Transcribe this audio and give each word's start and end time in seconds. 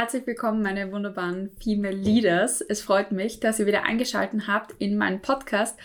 Herzlich 0.00 0.28
willkommen, 0.28 0.62
meine 0.62 0.92
wunderbaren 0.92 1.50
Female 1.60 1.96
Leaders. 1.96 2.60
Es 2.60 2.80
freut 2.82 3.10
mich, 3.10 3.40
dass 3.40 3.58
ihr 3.58 3.66
wieder 3.66 3.82
eingeschaltet 3.82 4.46
habt 4.46 4.72
in 4.78 4.96
meinen 4.96 5.20
Podcast. 5.20 5.76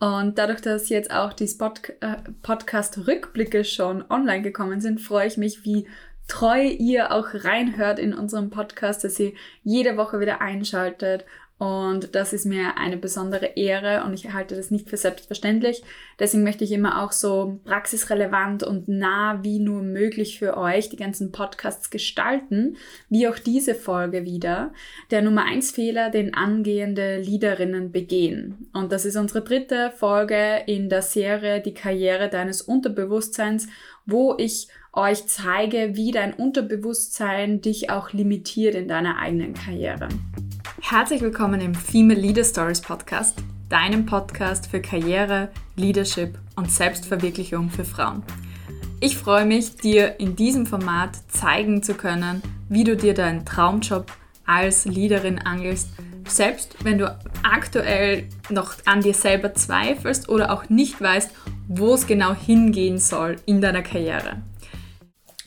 Und 0.00 0.38
dadurch, 0.38 0.60
dass 0.60 0.88
jetzt 0.88 1.12
auch 1.12 1.32
die 1.32 1.44
äh, 1.44 2.16
Podcast-Rückblicke 2.42 3.62
schon 3.62 4.04
online 4.10 4.42
gekommen 4.42 4.80
sind, 4.80 5.00
freue 5.00 5.28
ich 5.28 5.36
mich, 5.36 5.64
wie 5.64 5.86
treu 6.26 6.64
ihr 6.64 7.12
auch 7.12 7.28
reinhört 7.32 8.00
in 8.00 8.12
unserem 8.12 8.50
Podcast, 8.50 9.04
dass 9.04 9.20
ihr 9.20 9.34
jede 9.62 9.96
Woche 9.96 10.18
wieder 10.18 10.40
einschaltet 10.40 11.24
und 11.60 12.14
das 12.14 12.32
ist 12.32 12.46
mir 12.46 12.78
eine 12.78 12.96
besondere 12.96 13.44
Ehre 13.56 14.02
und 14.04 14.14
ich 14.14 14.32
halte 14.32 14.56
das 14.56 14.70
nicht 14.70 14.88
für 14.88 14.96
selbstverständlich. 14.96 15.82
Deswegen 16.18 16.42
möchte 16.42 16.64
ich 16.64 16.72
immer 16.72 17.04
auch 17.04 17.12
so 17.12 17.60
praxisrelevant 17.64 18.62
und 18.62 18.88
nah 18.88 19.40
wie 19.42 19.58
nur 19.58 19.82
möglich 19.82 20.38
für 20.38 20.56
euch 20.56 20.88
die 20.88 20.96
ganzen 20.96 21.32
Podcasts 21.32 21.90
gestalten, 21.90 22.78
wie 23.10 23.28
auch 23.28 23.38
diese 23.38 23.74
Folge 23.74 24.24
wieder. 24.24 24.72
Der 25.10 25.20
Nummer 25.20 25.44
1 25.44 25.72
Fehler, 25.72 26.08
den 26.08 26.32
angehende 26.32 27.18
Leaderinnen 27.18 27.92
begehen. 27.92 28.70
Und 28.72 28.90
das 28.90 29.04
ist 29.04 29.16
unsere 29.16 29.42
dritte 29.42 29.92
Folge 29.94 30.62
in 30.66 30.88
der 30.88 31.02
Serie 31.02 31.60
Die 31.60 31.74
Karriere 31.74 32.30
deines 32.30 32.62
Unterbewusstseins, 32.62 33.68
wo 34.06 34.34
ich 34.38 34.68
euch 34.92 35.26
zeige, 35.28 35.92
wie 35.94 36.10
dein 36.10 36.34
Unterbewusstsein 36.34 37.60
dich 37.60 37.90
auch 37.90 38.12
limitiert 38.12 38.74
in 38.74 38.88
deiner 38.88 39.18
eigenen 39.18 39.54
Karriere. 39.54 40.08
Herzlich 40.80 41.20
willkommen 41.20 41.60
im 41.60 41.74
Female 41.74 42.18
Leader 42.18 42.42
Stories 42.42 42.80
Podcast, 42.80 43.38
deinem 43.68 44.04
Podcast 44.04 44.66
für 44.66 44.80
Karriere, 44.80 45.50
Leadership 45.76 46.36
und 46.56 46.72
Selbstverwirklichung 46.72 47.70
für 47.70 47.84
Frauen. 47.84 48.24
Ich 48.98 49.16
freue 49.16 49.46
mich, 49.46 49.76
dir 49.76 50.18
in 50.18 50.34
diesem 50.34 50.66
Format 50.66 51.10
zeigen 51.28 51.84
zu 51.84 51.94
können, 51.94 52.42
wie 52.68 52.82
du 52.82 52.96
dir 52.96 53.14
deinen 53.14 53.46
Traumjob 53.46 54.10
als 54.44 54.86
Leaderin 54.86 55.38
angelst, 55.38 55.90
selbst 56.26 56.84
wenn 56.84 56.98
du 56.98 57.16
aktuell 57.44 58.28
noch 58.50 58.74
an 58.86 59.02
dir 59.02 59.14
selber 59.14 59.54
zweifelst 59.54 60.28
oder 60.28 60.52
auch 60.52 60.68
nicht 60.68 61.00
weißt, 61.00 61.30
wo 61.68 61.94
es 61.94 62.08
genau 62.08 62.34
hingehen 62.34 62.98
soll 62.98 63.36
in 63.46 63.60
deiner 63.60 63.82
Karriere. 63.82 64.42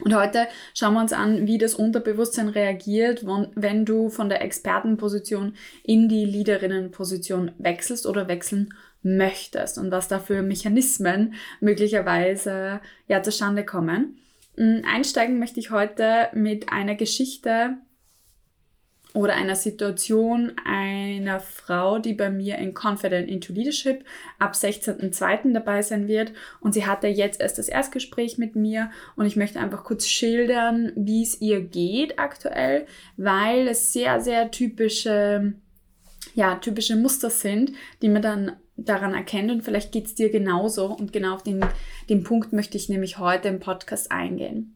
Und 0.04 0.14
heute 0.14 0.48
schauen 0.74 0.96
wir 0.96 1.00
uns 1.00 1.14
an, 1.14 1.48
wie 1.48 1.58
das 1.58 1.76
Unterbewusstsein 1.76 2.50
reagiert, 2.50 3.26
wenn 3.26 3.86
du 3.86 4.10
von 4.10 4.28
der 4.28 4.42
Expertenposition 4.42 5.56
in 5.82 6.10
die 6.10 6.26
Leaderinnenposition 6.26 7.52
wechselst 7.58 8.06
oder 8.06 8.28
wechseln 8.28 8.74
möchtest 9.02 9.78
und 9.78 9.92
was 9.92 10.10
da 10.10 10.20
für 10.20 10.42
Mechanismen 10.42 11.36
möglicherweise 11.62 12.82
ja 13.08 13.24
zustande 13.24 13.64
kommen. 13.64 14.18
Mm, 14.58 14.80
einsteigen 14.86 15.40
möchte 15.40 15.62
ich 15.62 15.72
heute 15.72 16.28
mit 16.34 16.70
einer 16.70 16.96
Geschichte 16.96 17.78
oder 19.14 19.36
einer 19.36 19.56
Situation 19.56 20.54
einer 20.66 21.40
Frau, 21.40 22.00
die 22.00 22.14
bei 22.14 22.32
mir 22.32 22.58
in 22.58 22.74
Confident 22.74 23.30
into 23.30 23.54
Leadership 23.54 24.04
ab 24.40 24.54
16.02. 24.54 25.54
dabei 25.54 25.84
sein 25.84 26.08
wird. 26.08 26.34
Und 26.60 26.74
sie 26.74 26.86
hatte 26.88 27.08
jetzt 27.08 27.40
erst 27.40 27.60
das 27.60 27.70
Erstgespräch 27.70 28.40
mit 28.40 28.56
mir 28.56 28.90
und 29.16 29.28
ich 29.28 29.36
möchte 29.36 29.60
einfach 29.60 29.84
kurz 29.84 30.08
schildern, 30.08 30.92
wie 30.96 31.22
es 31.22 31.40
ihr 31.42 31.62
geht 31.62 32.18
aktuell, 32.18 32.88
weil 33.16 33.68
es 33.68 33.94
sehr, 33.94 34.20
sehr 34.20 34.50
typische, 34.50 35.54
ja, 36.34 36.56
typische 36.56 36.96
Muster 36.96 37.30
sind, 37.30 37.72
die 38.02 38.10
man 38.10 38.24
dann 38.24 38.54
daran 38.76 39.14
erkennt 39.14 39.52
und 39.52 39.62
vielleicht 39.62 39.92
geht 39.92 40.08
es 40.08 40.16
dir 40.16 40.32
genauso 40.32 40.88
und 40.88 41.14
genau 41.14 41.36
auf 41.36 41.44
den, 41.44 41.64
den 42.10 42.24
Punkt 42.24 42.54
möchte 42.54 42.78
ich 42.78 42.90
nämlich 42.90 43.20
heute 43.20 43.48
im 43.48 43.60
Podcast 43.60 44.12
eingehen. 44.12 44.76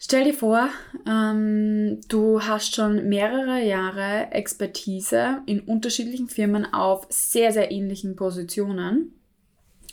Stell 0.00 0.24
dir 0.24 0.34
vor, 0.34 0.68
ähm, 1.08 2.00
du 2.08 2.40
hast 2.40 2.76
schon 2.76 3.08
mehrere 3.08 3.60
Jahre 3.64 4.30
Expertise 4.30 5.42
in 5.46 5.60
unterschiedlichen 5.60 6.28
Firmen 6.28 6.72
auf 6.72 7.06
sehr, 7.10 7.52
sehr 7.52 7.72
ähnlichen 7.72 8.14
Positionen 8.14 9.18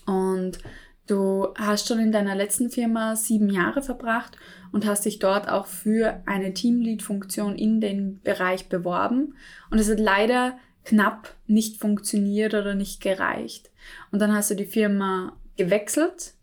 und 0.06 0.60
du 1.08 1.48
hast 1.58 1.88
schon 1.88 1.98
in 1.98 2.12
deiner 2.12 2.36
letzten 2.36 2.70
Firma 2.70 3.16
sieben 3.16 3.50
Jahre 3.50 3.82
verbracht 3.82 4.38
und 4.72 4.86
hast 4.86 5.06
dich 5.06 5.18
dort 5.18 5.50
auch 5.50 5.66
für 5.66 6.22
eine 6.28 6.54
Teamlead-Funktion 6.54 7.56
in 7.56 7.82
den 7.82 8.22
Bereich 8.22 8.70
beworben 8.70 9.34
und 9.72 9.80
es 9.80 9.90
hat 9.90 10.00
leider 10.00 10.56
knapp 10.84 11.34
nicht 11.48 11.82
funktioniert 11.82 12.54
oder 12.54 12.76
nicht 12.76 13.02
gereicht. 13.02 13.72
Und 14.12 14.20
dann 14.22 14.36
hast 14.36 14.52
du 14.52 14.56
die 14.56 14.66
Firma 14.66 15.36
gewechselt 15.58 16.36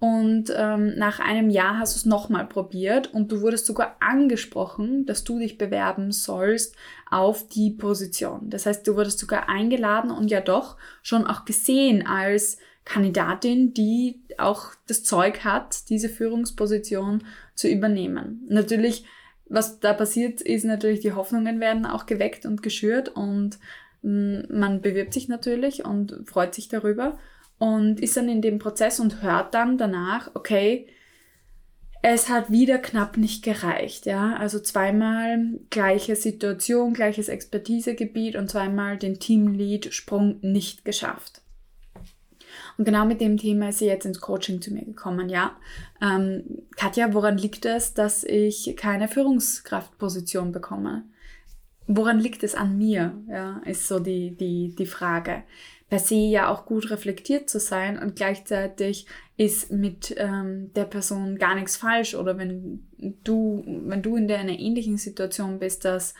und 0.00 0.50
ähm, 0.56 0.94
nach 0.96 1.20
einem 1.20 1.50
Jahr 1.50 1.78
hast 1.78 1.94
du 1.94 1.98
es 1.98 2.06
nochmal 2.06 2.46
probiert 2.46 3.12
und 3.12 3.30
du 3.30 3.42
wurdest 3.42 3.66
sogar 3.66 3.96
angesprochen, 4.00 5.04
dass 5.04 5.24
du 5.24 5.38
dich 5.38 5.58
bewerben 5.58 6.10
sollst 6.10 6.74
auf 7.10 7.46
die 7.48 7.70
Position. 7.70 8.48
Das 8.48 8.64
heißt, 8.64 8.88
du 8.88 8.96
wurdest 8.96 9.18
sogar 9.18 9.50
eingeladen 9.50 10.10
und 10.10 10.30
ja 10.30 10.40
doch 10.40 10.78
schon 11.02 11.26
auch 11.26 11.44
gesehen 11.44 12.06
als 12.06 12.56
Kandidatin, 12.86 13.74
die 13.74 14.22
auch 14.38 14.70
das 14.86 15.04
Zeug 15.04 15.44
hat, 15.44 15.90
diese 15.90 16.08
Führungsposition 16.08 17.22
zu 17.54 17.68
übernehmen. 17.68 18.46
Natürlich, 18.48 19.04
was 19.50 19.80
da 19.80 19.92
passiert, 19.92 20.40
ist 20.40 20.64
natürlich, 20.64 21.00
die 21.00 21.12
Hoffnungen 21.12 21.60
werden 21.60 21.84
auch 21.84 22.06
geweckt 22.06 22.46
und 22.46 22.62
geschürt 22.62 23.10
und 23.10 23.58
mh, 24.00 24.10
mm, 24.10 24.58
man 24.58 24.80
bewirbt 24.80 25.12
sich 25.12 25.28
natürlich 25.28 25.84
und 25.84 26.22
freut 26.24 26.54
sich 26.54 26.68
darüber 26.68 27.18
und 27.60 28.00
ist 28.00 28.16
dann 28.16 28.30
in 28.30 28.40
dem 28.40 28.58
Prozess 28.58 29.00
und 29.00 29.22
hört 29.22 29.52
dann 29.52 29.76
danach, 29.76 30.30
okay, 30.34 30.88
es 32.02 32.30
hat 32.30 32.50
wieder 32.50 32.78
knapp 32.78 33.18
nicht 33.18 33.44
gereicht, 33.44 34.06
ja. 34.06 34.34
Also 34.36 34.60
zweimal 34.60 35.60
gleiche 35.68 36.16
Situation, 36.16 36.94
gleiches 36.94 37.28
Expertisegebiet 37.28 38.34
und 38.36 38.50
zweimal 38.50 38.96
den 38.96 39.20
Teamlead-Sprung 39.20 40.38
nicht 40.40 40.86
geschafft. 40.86 41.42
Und 42.78 42.86
genau 42.86 43.04
mit 43.04 43.20
dem 43.20 43.36
Thema 43.36 43.68
ist 43.68 43.80
sie 43.80 43.86
jetzt 43.86 44.06
ins 44.06 44.22
Coaching 44.22 44.62
zu 44.62 44.72
mir 44.72 44.86
gekommen, 44.86 45.28
ja. 45.28 45.54
Ähm, 46.00 46.62
Katja, 46.76 47.12
woran 47.12 47.36
liegt 47.36 47.66
es, 47.66 47.92
dass 47.92 48.24
ich 48.24 48.74
keine 48.78 49.06
Führungskraftposition 49.06 50.50
bekomme? 50.50 51.04
Woran 51.92 52.20
liegt 52.20 52.44
es 52.44 52.54
an 52.54 52.78
mir? 52.78 53.20
Ja, 53.28 53.60
ist 53.64 53.88
so 53.88 53.98
die, 53.98 54.36
die, 54.36 54.74
die 54.76 54.86
Frage 54.86 55.42
per 55.90 55.98
se 55.98 56.14
ja 56.14 56.48
auch 56.48 56.64
gut 56.64 56.88
reflektiert 56.90 57.50
zu 57.50 57.58
sein 57.58 57.98
und 57.98 58.14
gleichzeitig 58.14 59.06
ist 59.36 59.72
mit 59.72 60.14
ähm, 60.16 60.72
der 60.74 60.84
Person 60.84 61.36
gar 61.36 61.56
nichts 61.56 61.76
falsch 61.76 62.14
oder 62.14 62.38
wenn 62.38 62.86
du, 63.24 63.64
wenn 63.66 64.00
du 64.00 64.14
in 64.14 64.30
einer 64.30 64.56
ähnlichen 64.56 64.98
Situation 64.98 65.58
bist, 65.58 65.84
dass 65.84 66.14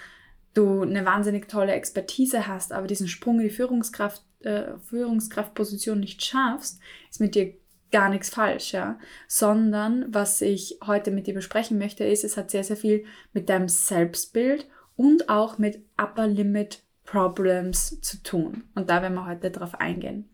du 0.55 0.83
eine 0.83 1.05
wahnsinnig 1.05 1.49
tolle 1.49 1.73
Expertise 1.73 2.49
hast, 2.49 2.73
aber 2.73 2.89
diesen 2.89 3.07
Sprung 3.07 3.37
in 3.39 3.45
die 3.47 3.55
Führungskraft, 3.55 4.23
äh, 4.41 4.73
Führungskraftposition 4.89 6.01
nicht 6.01 6.25
schaffst, 6.25 6.81
ist 7.09 7.21
mit 7.21 7.37
dir 7.37 7.55
gar 7.93 8.09
nichts 8.09 8.31
falsch, 8.31 8.73
ja. 8.73 8.99
Sondern 9.29 10.07
was 10.09 10.41
ich 10.41 10.79
heute 10.85 11.13
mit 11.13 11.29
dir 11.29 11.35
besprechen 11.35 11.79
möchte, 11.79 12.05
ist, 12.05 12.25
es 12.25 12.37
hat 12.37 12.51
sehr, 12.51 12.65
sehr 12.65 12.77
viel 12.77 13.05
mit 13.33 13.49
deinem 13.49 13.69
Selbstbild 13.69 14.67
und 15.01 15.31
auch 15.31 15.57
mit 15.57 15.83
Upper 15.97 16.27
Limit 16.27 16.83
Problems 17.07 18.03
zu 18.03 18.23
tun. 18.23 18.65
Und 18.75 18.91
da 18.91 19.01
werden 19.01 19.15
wir 19.15 19.27
heute 19.27 19.51
darauf 19.51 19.81
eingehen. 19.81 20.29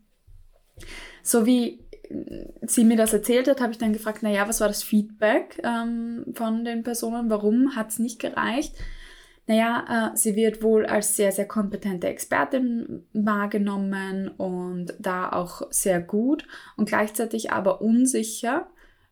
So 1.23 1.45
wie 1.45 1.79
sie 2.61 2.83
mir 2.83 2.97
das 2.97 3.13
erzählt 3.13 3.47
hat, 3.47 3.61
habe 3.61 3.71
ich 3.71 3.77
dann 3.77 3.93
gefragt, 3.93 4.23
naja, 4.23 4.45
was 4.47 4.59
war 4.59 4.67
das 4.67 4.83
Feedback 4.83 5.61
ähm, 5.63 6.25
von 6.33 6.65
den 6.65 6.83
Personen? 6.83 7.29
Warum 7.29 7.77
hat 7.77 7.91
es 7.91 7.99
nicht 7.99 8.19
gereicht? 8.19 8.75
Naja, 9.45 10.11
äh, 10.13 10.17
sie 10.17 10.35
wird 10.35 10.61
wohl 10.61 10.85
als 10.85 11.15
sehr, 11.15 11.31
sehr 11.31 11.47
kompetente 11.47 12.07
Expertin 12.07 13.05
wahrgenommen 13.13 14.27
und 14.27 14.93
da 14.99 15.31
auch 15.31 15.61
sehr 15.69 16.01
gut 16.01 16.45
und 16.75 16.89
gleichzeitig 16.89 17.51
aber 17.51 17.81
unsicher, 17.81 18.67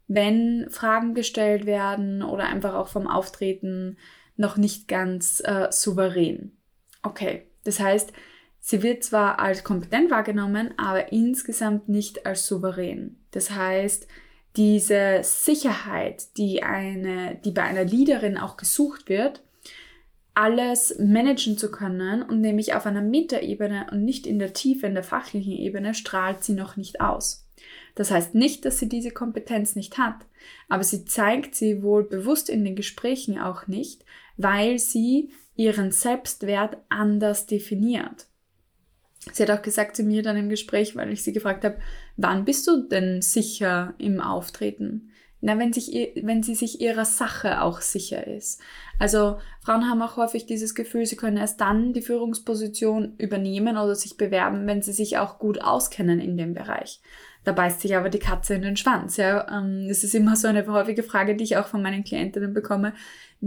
wenn 0.08 0.68
Fragen 0.70 1.14
gestellt 1.14 1.66
werden 1.66 2.22
oder 2.22 2.44
einfach 2.44 2.74
auch 2.74 2.90
vom 2.90 3.08
Auftreten 3.08 3.96
noch 4.38 4.58
nicht 4.58 4.88
ganz 4.88 5.42
äh, 5.46 5.68
souverän. 5.72 6.58
Okay, 7.04 7.48
das 7.64 7.80
heißt, 7.80 8.12
sie 8.60 8.84
wird 8.84 9.04
zwar 9.04 9.40
als 9.40 9.64
kompetent 9.64 10.12
wahrgenommen, 10.12 10.74
aber 10.78 11.12
insgesamt 11.12 11.90
nicht 11.90 12.26
als 12.26 12.48
souverän. 12.48 13.18
Das 13.32 13.52
heißt, 13.52 14.08
diese 14.56 15.20
Sicherheit, 15.24 16.38
die, 16.38 16.64
eine, 16.64 17.36
die 17.44 17.52
bei 17.52 17.64
einer 17.64 17.84
Leaderin 17.84 18.38
auch 18.38 18.58
gesucht 18.58 19.10
wird, 19.10 19.42
alles 20.34 20.98
managen 21.00 21.58
zu 21.58 21.72
können 21.72 22.22
und 22.22 22.42
nämlich 22.42 22.74
auf 22.74 22.86
einer 22.86 23.02
Metaebene 23.02 23.88
und 23.92 24.04
nicht 24.04 24.28
in 24.28 24.38
der 24.38 24.54
Tiefe, 24.54 24.86
in 24.86 24.94
der 24.94 25.04
fachlichen 25.04 25.54
Ebene, 25.54 25.94
strahlt 25.94 26.44
sie 26.44 26.54
noch 26.54 26.76
nicht 26.76 27.00
aus. 27.02 27.48
Das 27.96 28.12
heißt 28.12 28.36
nicht, 28.36 28.66
dass 28.66 28.78
sie 28.78 28.90
diese 28.90 29.12
Kompetenz 29.12 29.76
nicht 29.76 29.98
hat, 29.98 30.26
aber 30.68 30.84
sie 30.84 31.06
zeigt 31.06 31.56
sie 31.56 31.82
wohl 31.82 32.04
bewusst 32.04 32.50
in 32.50 32.66
den 32.66 32.76
Gesprächen 32.76 33.40
auch 33.40 33.68
nicht, 33.68 34.04
weil 34.38 34.80
sie 34.80 35.32
ihren 35.56 35.92
Selbstwert 35.92 36.78
anders 36.90 37.46
definiert. 37.46 38.28
Sie 39.32 39.44
hat 39.44 39.52
auch 39.52 39.62
gesagt 39.62 39.96
zu 39.96 40.04
mir 40.04 40.22
dann 40.22 40.38
im 40.38 40.50
Gespräch, 40.50 40.96
weil 40.96 41.12
ich 41.12 41.24
sie 41.24 41.34
gefragt 41.34 41.64
habe, 41.64 41.78
wann 42.16 42.46
bist 42.46 42.68
du 42.68 42.88
denn 42.88 43.22
sicher 43.22 43.96
im 43.98 44.22
Auftreten? 44.22 45.10
Na, 45.42 45.60
wenn, 45.60 45.74
sich, 45.74 45.92
wenn 46.22 46.42
sie 46.42 46.56
sich 46.56 46.82
ihrer 46.82 47.06
Sache 47.06 47.62
auch 47.62 47.82
sicher 47.82 48.26
ist. 48.26 48.62
Also 48.98 49.38
Frauen 49.62 49.88
haben 49.88 50.02
auch 50.02 50.18
häufig 50.18 50.48
dieses 50.48 50.74
Gefühl, 50.74 51.06
sie 51.06 51.18
können 51.18 51.38
erst 51.38 51.62
dann 51.62 51.94
die 51.94 52.02
Führungsposition 52.02 53.14
übernehmen 53.18 53.78
oder 53.78 53.94
sich 53.94 54.18
bewerben, 54.18 54.66
wenn 54.66 54.82
sie 54.82 54.94
sich 54.94 55.18
auch 55.18 55.38
gut 55.38 55.62
auskennen 55.62 56.20
in 56.20 56.38
dem 56.38 56.54
Bereich. 56.56 57.00
Da 57.44 57.52
beißt 57.52 57.82
sich 57.82 57.96
aber 57.96 58.10
die 58.10 58.20
Katze 58.20 58.56
in 58.56 58.64
den 58.64 58.76
Schwanz. 58.76 59.18
Ja? 59.18 59.48
Ähm, 59.56 59.88
das 59.88 60.04
ist 60.04 60.16
immer 60.16 60.36
so 60.36 60.48
eine 60.48 60.66
häufige 60.66 61.04
Frage, 61.04 61.36
die 61.36 61.44
ich 61.44 61.58
auch 61.58 61.68
von 61.68 61.82
meinen 61.84 62.04
Klientinnen 62.04 62.54
bekomme. 62.54 62.94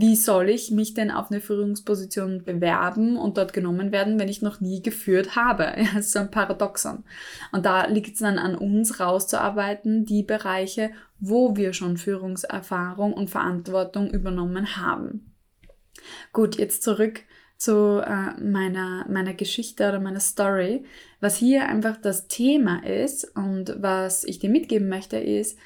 Wie 0.00 0.14
soll 0.14 0.48
ich 0.48 0.70
mich 0.70 0.94
denn 0.94 1.10
auf 1.10 1.28
eine 1.28 1.40
Führungsposition 1.40 2.44
bewerben 2.44 3.16
und 3.16 3.36
dort 3.36 3.52
genommen 3.52 3.90
werden, 3.90 4.20
wenn 4.20 4.28
ich 4.28 4.42
noch 4.42 4.60
nie 4.60 4.80
geführt 4.80 5.34
habe? 5.34 5.64
Ja, 5.76 5.88
das 5.96 6.06
ist 6.06 6.12
so 6.12 6.20
ein 6.20 6.30
Paradoxon. 6.30 7.02
Und 7.50 7.66
da 7.66 7.84
liegt 7.86 8.14
es 8.14 8.20
dann 8.20 8.38
an 8.38 8.54
uns 8.54 9.00
rauszuarbeiten, 9.00 10.04
die 10.04 10.22
Bereiche, 10.22 10.92
wo 11.18 11.56
wir 11.56 11.72
schon 11.72 11.96
Führungserfahrung 11.96 13.12
und 13.12 13.28
Verantwortung 13.28 14.08
übernommen 14.10 14.76
haben. 14.76 15.34
Gut, 16.32 16.58
jetzt 16.58 16.84
zurück 16.84 17.22
zu 17.56 18.00
äh, 18.00 18.40
meiner, 18.40 19.04
meiner 19.08 19.34
Geschichte 19.34 19.88
oder 19.88 19.98
meiner 19.98 20.20
Story. 20.20 20.84
Was 21.18 21.38
hier 21.38 21.68
einfach 21.68 21.96
das 21.96 22.28
Thema 22.28 22.84
ist 22.86 23.36
und 23.36 23.74
was 23.80 24.22
ich 24.22 24.38
dir 24.38 24.50
mitgeben 24.50 24.88
möchte, 24.88 25.16
ist, 25.16 25.58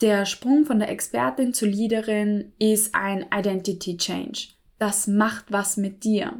der 0.00 0.26
Sprung 0.26 0.64
von 0.64 0.78
der 0.78 0.90
Expertin 0.90 1.54
zur 1.54 1.68
Leaderin 1.68 2.52
ist 2.58 2.94
ein 2.94 3.26
Identity 3.34 3.96
Change. 3.96 4.48
Das 4.78 5.06
macht 5.06 5.46
was 5.50 5.76
mit 5.76 6.04
dir. 6.04 6.34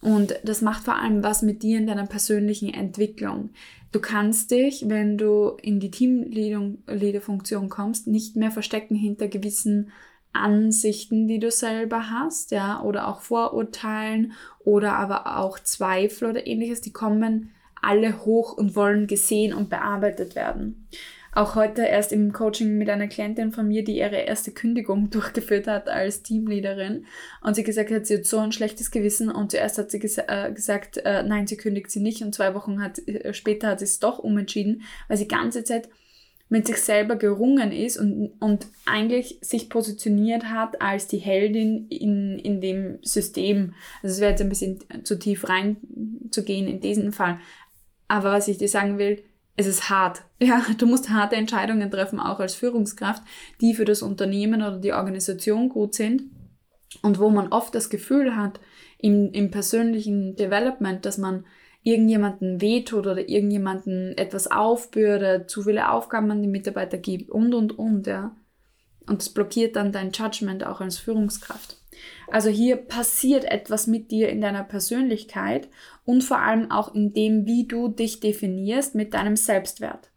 Und 0.00 0.38
das 0.44 0.62
macht 0.62 0.84
vor 0.84 0.96
allem 0.96 1.22
was 1.22 1.42
mit 1.42 1.62
dir 1.62 1.78
in 1.78 1.86
deiner 1.86 2.06
persönlichen 2.06 2.72
Entwicklung. 2.72 3.50
Du 3.92 4.00
kannst 4.00 4.50
dich, 4.50 4.88
wenn 4.88 5.16
du 5.16 5.56
in 5.62 5.80
die 5.80 5.90
Teamleader-Funktion 5.90 7.68
kommst, 7.68 8.06
nicht 8.06 8.36
mehr 8.36 8.50
verstecken 8.50 8.94
hinter 8.94 9.28
gewissen 9.28 9.90
Ansichten, 10.32 11.28
die 11.28 11.38
du 11.38 11.50
selber 11.50 12.10
hast, 12.10 12.50
ja, 12.50 12.82
oder 12.82 13.08
auch 13.08 13.20
Vorurteilen 13.20 14.32
oder 14.64 14.94
aber 14.94 15.38
auch 15.38 15.58
Zweifel 15.58 16.28
oder 16.28 16.46
ähnliches, 16.46 16.82
die 16.82 16.92
kommen 16.92 17.52
alle 17.80 18.24
hoch 18.24 18.52
und 18.52 18.76
wollen 18.76 19.06
gesehen 19.06 19.54
und 19.54 19.70
bearbeitet 19.70 20.34
werden. 20.34 20.88
Auch 21.36 21.54
heute 21.54 21.82
erst 21.82 22.12
im 22.12 22.32
Coaching 22.32 22.78
mit 22.78 22.88
einer 22.88 23.08
Klientin 23.08 23.52
von 23.52 23.68
mir, 23.68 23.84
die 23.84 23.98
ihre 23.98 24.16
erste 24.16 24.52
Kündigung 24.52 25.10
durchgeführt 25.10 25.66
hat 25.66 25.86
als 25.86 26.22
Teamleaderin. 26.22 27.04
Und 27.42 27.54
sie 27.54 27.62
gesagt 27.62 27.90
hat, 27.90 28.06
sie 28.06 28.16
hat 28.16 28.24
so 28.24 28.38
ein 28.38 28.52
schlechtes 28.52 28.90
Gewissen. 28.90 29.30
Und 29.30 29.50
zuerst 29.50 29.76
hat 29.76 29.90
sie 29.90 29.98
ges 29.98 30.16
äh, 30.16 30.50
gesagt, 30.54 30.96
äh, 31.04 31.22
nein, 31.24 31.46
sie 31.46 31.58
kündigt 31.58 31.90
sie 31.90 32.00
nicht. 32.00 32.22
Und 32.22 32.34
zwei 32.34 32.54
Wochen 32.54 32.82
hat, 32.82 33.06
äh, 33.06 33.34
später 33.34 33.68
hat 33.68 33.80
sie 33.80 33.84
es 33.84 33.98
doch 33.98 34.18
umentschieden, 34.18 34.80
weil 35.08 35.18
sie 35.18 35.28
ganze 35.28 35.62
Zeit 35.62 35.90
mit 36.48 36.66
sich 36.66 36.78
selber 36.78 37.16
gerungen 37.16 37.70
ist 37.70 37.98
und, 37.98 38.32
und 38.40 38.68
eigentlich 38.86 39.36
sich 39.42 39.68
positioniert 39.68 40.44
hat 40.44 40.80
als 40.80 41.06
die 41.06 41.18
Heldin 41.18 41.86
in, 41.90 42.38
in 42.38 42.62
dem 42.62 42.98
System. 43.02 43.74
Also 44.02 44.14
es 44.14 44.20
wäre 44.22 44.30
jetzt 44.30 44.40
ein 44.40 44.48
bisschen 44.48 44.78
zu 45.04 45.18
tief 45.18 45.46
reinzugehen 45.46 46.66
in 46.66 46.80
diesen 46.80 47.12
Fall. 47.12 47.40
Aber 48.08 48.32
was 48.32 48.48
ich 48.48 48.56
dir 48.56 48.68
sagen 48.68 48.96
will, 48.96 49.22
es 49.56 49.66
ist 49.66 49.90
hart. 49.90 50.22
Ja, 50.38 50.62
du 50.76 50.86
musst 50.86 51.08
harte 51.08 51.34
Entscheidungen 51.34 51.90
treffen, 51.90 52.20
auch 52.20 52.40
als 52.40 52.54
Führungskraft, 52.54 53.22
die 53.62 53.72
für 53.72 53.86
das 53.86 54.02
Unternehmen 54.02 54.60
oder 54.60 54.78
die 54.78 54.92
Organisation 54.92 55.70
gut 55.70 55.94
sind. 55.94 56.24
Und 57.00 57.18
wo 57.18 57.30
man 57.30 57.48
oft 57.48 57.74
das 57.74 57.88
Gefühl 57.88 58.36
hat, 58.36 58.60
im, 58.98 59.32
im 59.32 59.50
persönlichen 59.50 60.36
Development, 60.36 61.04
dass 61.06 61.16
man 61.16 61.46
irgendjemanden 61.82 62.60
wehtut 62.60 63.06
oder 63.06 63.28
irgendjemanden 63.28 64.16
etwas 64.18 64.50
aufbürdet, 64.50 65.48
zu 65.48 65.62
viele 65.62 65.90
Aufgaben 65.90 66.30
an 66.30 66.42
die 66.42 66.48
Mitarbeiter 66.48 66.98
gibt 66.98 67.30
und, 67.30 67.54
und, 67.54 67.78
und, 67.78 68.06
ja. 68.06 68.36
Und 69.06 69.22
das 69.22 69.28
blockiert 69.30 69.76
dann 69.76 69.92
dein 69.92 70.10
Judgment 70.10 70.66
auch 70.66 70.80
als 70.80 70.98
Führungskraft. 70.98 71.78
Also 72.28 72.50
hier 72.50 72.76
passiert 72.76 73.44
etwas 73.44 73.86
mit 73.86 74.10
dir 74.10 74.28
in 74.28 74.40
deiner 74.40 74.64
Persönlichkeit 74.64 75.68
und 76.04 76.22
vor 76.22 76.38
allem 76.38 76.70
auch 76.70 76.94
in 76.94 77.12
dem, 77.12 77.46
wie 77.46 77.66
du 77.66 77.88
dich 77.88 78.20
definierst 78.20 78.94
mit 78.94 79.14
deinem 79.14 79.36
Selbstwert. 79.36 80.10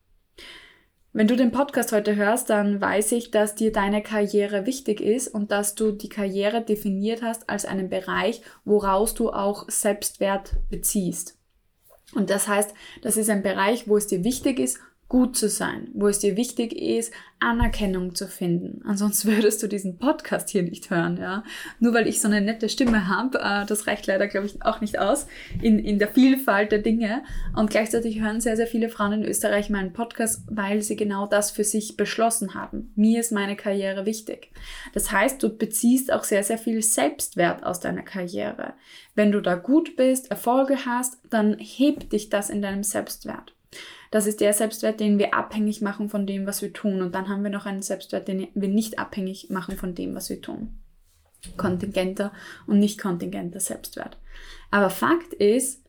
Wenn 1.11 1.27
du 1.27 1.35
den 1.35 1.51
Podcast 1.51 1.91
heute 1.91 2.15
hörst, 2.15 2.51
dann 2.51 2.79
weiß 2.79 3.13
ich, 3.13 3.31
dass 3.31 3.55
dir 3.55 3.71
deine 3.71 4.03
Karriere 4.03 4.67
wichtig 4.67 5.01
ist 5.01 5.27
und 5.27 5.51
dass 5.51 5.73
du 5.73 5.91
die 5.91 6.09
Karriere 6.09 6.61
definiert 6.61 7.23
hast 7.23 7.49
als 7.49 7.65
einen 7.65 7.89
Bereich, 7.89 8.41
woraus 8.63 9.15
du 9.15 9.31
auch 9.31 9.67
Selbstwert 9.69 10.57
beziehst. 10.69 11.39
Und 12.13 12.29
das 12.29 12.47
heißt, 12.47 12.73
das 13.01 13.17
ist 13.17 13.29
ein 13.29 13.41
Bereich, 13.41 13.87
wo 13.87 13.97
es 13.97 14.05
dir 14.05 14.23
wichtig 14.23 14.59
ist, 14.59 14.79
gut 15.09 15.35
zu 15.35 15.49
sein, 15.49 15.89
wo 15.93 16.07
es 16.07 16.19
dir 16.19 16.37
wichtig 16.37 16.71
ist, 16.71 17.11
Anerkennung 17.39 18.13
zu 18.13 18.27
finden. 18.27 18.81
Ansonsten 18.85 19.29
würdest 19.35 19.61
du 19.63 19.67
diesen 19.67 19.97
Podcast 19.97 20.49
hier 20.49 20.61
nicht 20.61 20.91
hören, 20.91 21.17
ja. 21.17 21.43
Nur 21.79 21.95
weil 21.95 22.07
ich 22.07 22.21
so 22.21 22.27
eine 22.27 22.41
nette 22.41 22.69
Stimme 22.69 23.07
habe, 23.07 23.39
äh, 23.39 23.65
das 23.65 23.87
reicht 23.87 24.05
leider, 24.05 24.27
glaube 24.27 24.45
ich, 24.45 24.63
auch 24.63 24.81
nicht 24.81 24.99
aus 24.99 25.25
in, 25.61 25.79
in 25.79 25.97
der 25.97 26.09
Vielfalt 26.09 26.71
der 26.71 26.79
Dinge. 26.79 27.23
Und 27.55 27.71
gleichzeitig 27.71 28.21
hören 28.21 28.39
sehr, 28.39 28.55
sehr 28.55 28.67
viele 28.67 28.89
Frauen 28.89 29.13
in 29.13 29.25
Österreich 29.25 29.71
meinen 29.71 29.93
Podcast, 29.93 30.43
weil 30.47 30.83
sie 30.83 30.95
genau 30.95 31.25
das 31.25 31.49
für 31.49 31.63
sich 31.63 31.97
beschlossen 31.97 32.53
haben. 32.53 32.91
Mir 32.95 33.19
ist 33.19 33.31
meine 33.31 33.55
Karriere 33.55 34.05
wichtig. 34.05 34.51
Das 34.93 35.11
heißt, 35.11 35.41
du 35.41 35.49
beziehst 35.49 36.13
auch 36.13 36.23
sehr, 36.23 36.43
sehr 36.43 36.59
viel 36.59 36.83
Selbstwert 36.83 37.63
aus 37.63 37.79
deiner 37.79 38.03
Karriere. 38.03 38.73
Wenn 39.15 39.31
du 39.31 39.41
da 39.41 39.55
gut 39.55 39.95
bist, 39.95 40.29
Erfolge 40.29 40.85
hast, 40.85 41.17
dann 41.31 41.57
hebt 41.57 42.13
dich 42.13 42.29
das 42.29 42.51
in 42.51 42.61
deinem 42.61 42.83
Selbstwert. 42.83 43.55
Das 44.11 44.25
ist 44.25 44.41
der 44.41 44.53
Selbstwert, 44.53 44.99
den 44.99 45.19
wir 45.19 45.33
abhängig 45.33 45.81
machen 45.81 46.09
von 46.09 46.25
dem, 46.25 46.45
was 46.47 46.61
wir 46.61 46.73
tun. 46.73 47.01
Und 47.01 47.13
dann 47.13 47.29
haben 47.29 47.43
wir 47.43 47.51
noch 47.51 47.65
einen 47.65 47.81
Selbstwert, 47.81 48.27
den 48.27 48.47
wir 48.53 48.69
nicht 48.69 48.97
abhängig 48.97 49.49
machen 49.49 49.77
von 49.77 49.93
dem, 49.93 50.15
was 50.15 50.29
wir 50.29 50.41
tun. 50.41 50.79
Kontingenter 51.57 52.31
und 52.67 52.79
nicht 52.79 52.99
kontingenter 52.99 53.59
Selbstwert. 53.59 54.17
Aber 54.71 54.89
Fakt 54.89 55.33
ist, 55.33 55.83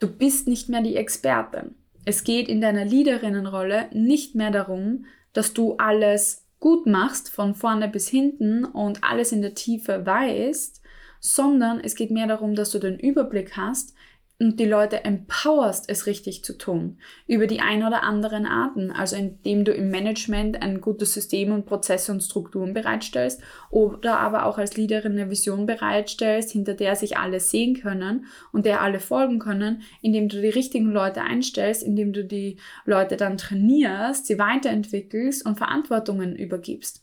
du 0.00 0.08
bist 0.08 0.48
nicht 0.48 0.68
mehr 0.68 0.80
die 0.80 0.96
Expertin. 0.96 1.74
Es 2.04 2.24
geht 2.24 2.48
in 2.48 2.60
deiner 2.60 2.84
Leaderinnenrolle 2.84 3.88
nicht 3.92 4.34
mehr 4.34 4.50
darum, 4.50 5.06
dass 5.32 5.52
du 5.52 5.76
alles 5.76 6.46
gut 6.60 6.86
machst, 6.86 7.28
von 7.28 7.54
vorne 7.54 7.88
bis 7.88 8.08
hinten 8.08 8.64
und 8.64 9.04
alles 9.04 9.32
in 9.32 9.42
der 9.42 9.54
Tiefe 9.54 10.06
weißt, 10.06 10.82
sondern 11.20 11.80
es 11.80 11.94
geht 11.94 12.10
mehr 12.10 12.26
darum, 12.26 12.54
dass 12.54 12.70
du 12.70 12.78
den 12.78 12.98
Überblick 12.98 13.56
hast, 13.56 13.94
und 14.38 14.60
die 14.60 14.66
Leute 14.66 15.02
empowerst, 15.04 15.88
es 15.88 16.06
richtig 16.06 16.44
zu 16.44 16.58
tun. 16.58 16.98
Über 17.26 17.46
die 17.46 17.60
ein 17.60 17.82
oder 17.82 18.02
anderen 18.02 18.44
Arten. 18.44 18.90
Also 18.90 19.16
indem 19.16 19.64
du 19.64 19.72
im 19.72 19.90
Management 19.90 20.62
ein 20.62 20.82
gutes 20.82 21.14
System 21.14 21.52
und 21.52 21.64
Prozesse 21.64 22.12
und 22.12 22.22
Strukturen 22.22 22.74
bereitstellst 22.74 23.40
oder 23.70 24.18
aber 24.18 24.44
auch 24.44 24.58
als 24.58 24.76
Leaderin 24.76 25.12
eine 25.12 25.30
Vision 25.30 25.64
bereitstellst, 25.64 26.50
hinter 26.50 26.74
der 26.74 26.96
sich 26.96 27.16
alle 27.16 27.40
sehen 27.40 27.80
können 27.80 28.26
und 28.52 28.66
der 28.66 28.82
alle 28.82 29.00
folgen 29.00 29.38
können, 29.38 29.82
indem 30.02 30.28
du 30.28 30.40
die 30.40 30.48
richtigen 30.48 30.90
Leute 30.90 31.22
einstellst, 31.22 31.82
indem 31.82 32.12
du 32.12 32.22
die 32.22 32.58
Leute 32.84 33.16
dann 33.16 33.38
trainierst, 33.38 34.26
sie 34.26 34.38
weiterentwickelst 34.38 35.46
und 35.46 35.56
Verantwortungen 35.56 36.36
übergibst. 36.36 37.02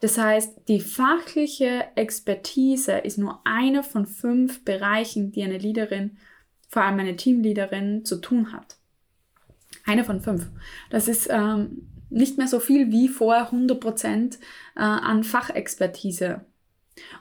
Das 0.00 0.18
heißt, 0.18 0.68
die 0.68 0.80
fachliche 0.80 1.84
Expertise 1.94 2.92
ist 2.98 3.16
nur 3.16 3.40
einer 3.44 3.84
von 3.84 4.06
fünf 4.06 4.64
Bereichen, 4.64 5.30
die 5.30 5.44
eine 5.44 5.56
Leaderin 5.56 6.18
vor 6.68 6.82
allem 6.82 6.96
meine 6.96 7.16
Teamleaderin, 7.16 8.04
zu 8.04 8.16
tun 8.16 8.52
hat. 8.52 8.76
Eine 9.84 10.04
von 10.04 10.20
fünf. 10.20 10.46
Das 10.90 11.08
ist 11.08 11.28
ähm, 11.30 11.88
nicht 12.10 12.38
mehr 12.38 12.48
so 12.48 12.60
viel 12.60 12.90
wie 12.90 13.08
vorher 13.08 13.46
100 13.46 13.80
Prozent 13.80 14.38
äh, 14.76 14.80
an 14.80 15.24
Fachexpertise. 15.24 16.44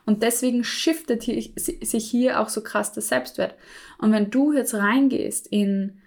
Und 0.06 0.22
deswegen 0.22 0.64
shiftet 0.64 1.24
hier, 1.24 1.42
sich 1.56 2.10
hier 2.10 2.40
auch 2.40 2.50
so 2.50 2.62
krass 2.62 2.94
der 2.94 3.02
Selbstwert. 3.02 3.56
Und 3.98 4.12
wenn 4.12 4.30
du 4.30 4.54
jetzt 4.54 4.76
reingehst 4.76 5.48
in 5.48 6.00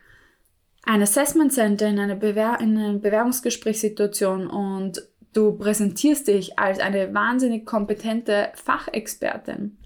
ein 0.84 1.02
Assessment 1.02 1.52
Center, 1.52 1.88
in 1.88 1.98
eine, 1.98 2.14
Bewer 2.14 2.60
in 2.60 2.78
eine 2.78 2.98
Bewerbungsgesprächssituation 2.98 4.46
und 4.46 5.02
du 5.32 5.52
präsentierst 5.52 6.28
dich 6.28 6.58
als 6.58 6.78
eine 6.78 7.12
wahnsinnig 7.12 7.66
kompetente 7.66 8.50
Fachexpertin, 8.54 9.76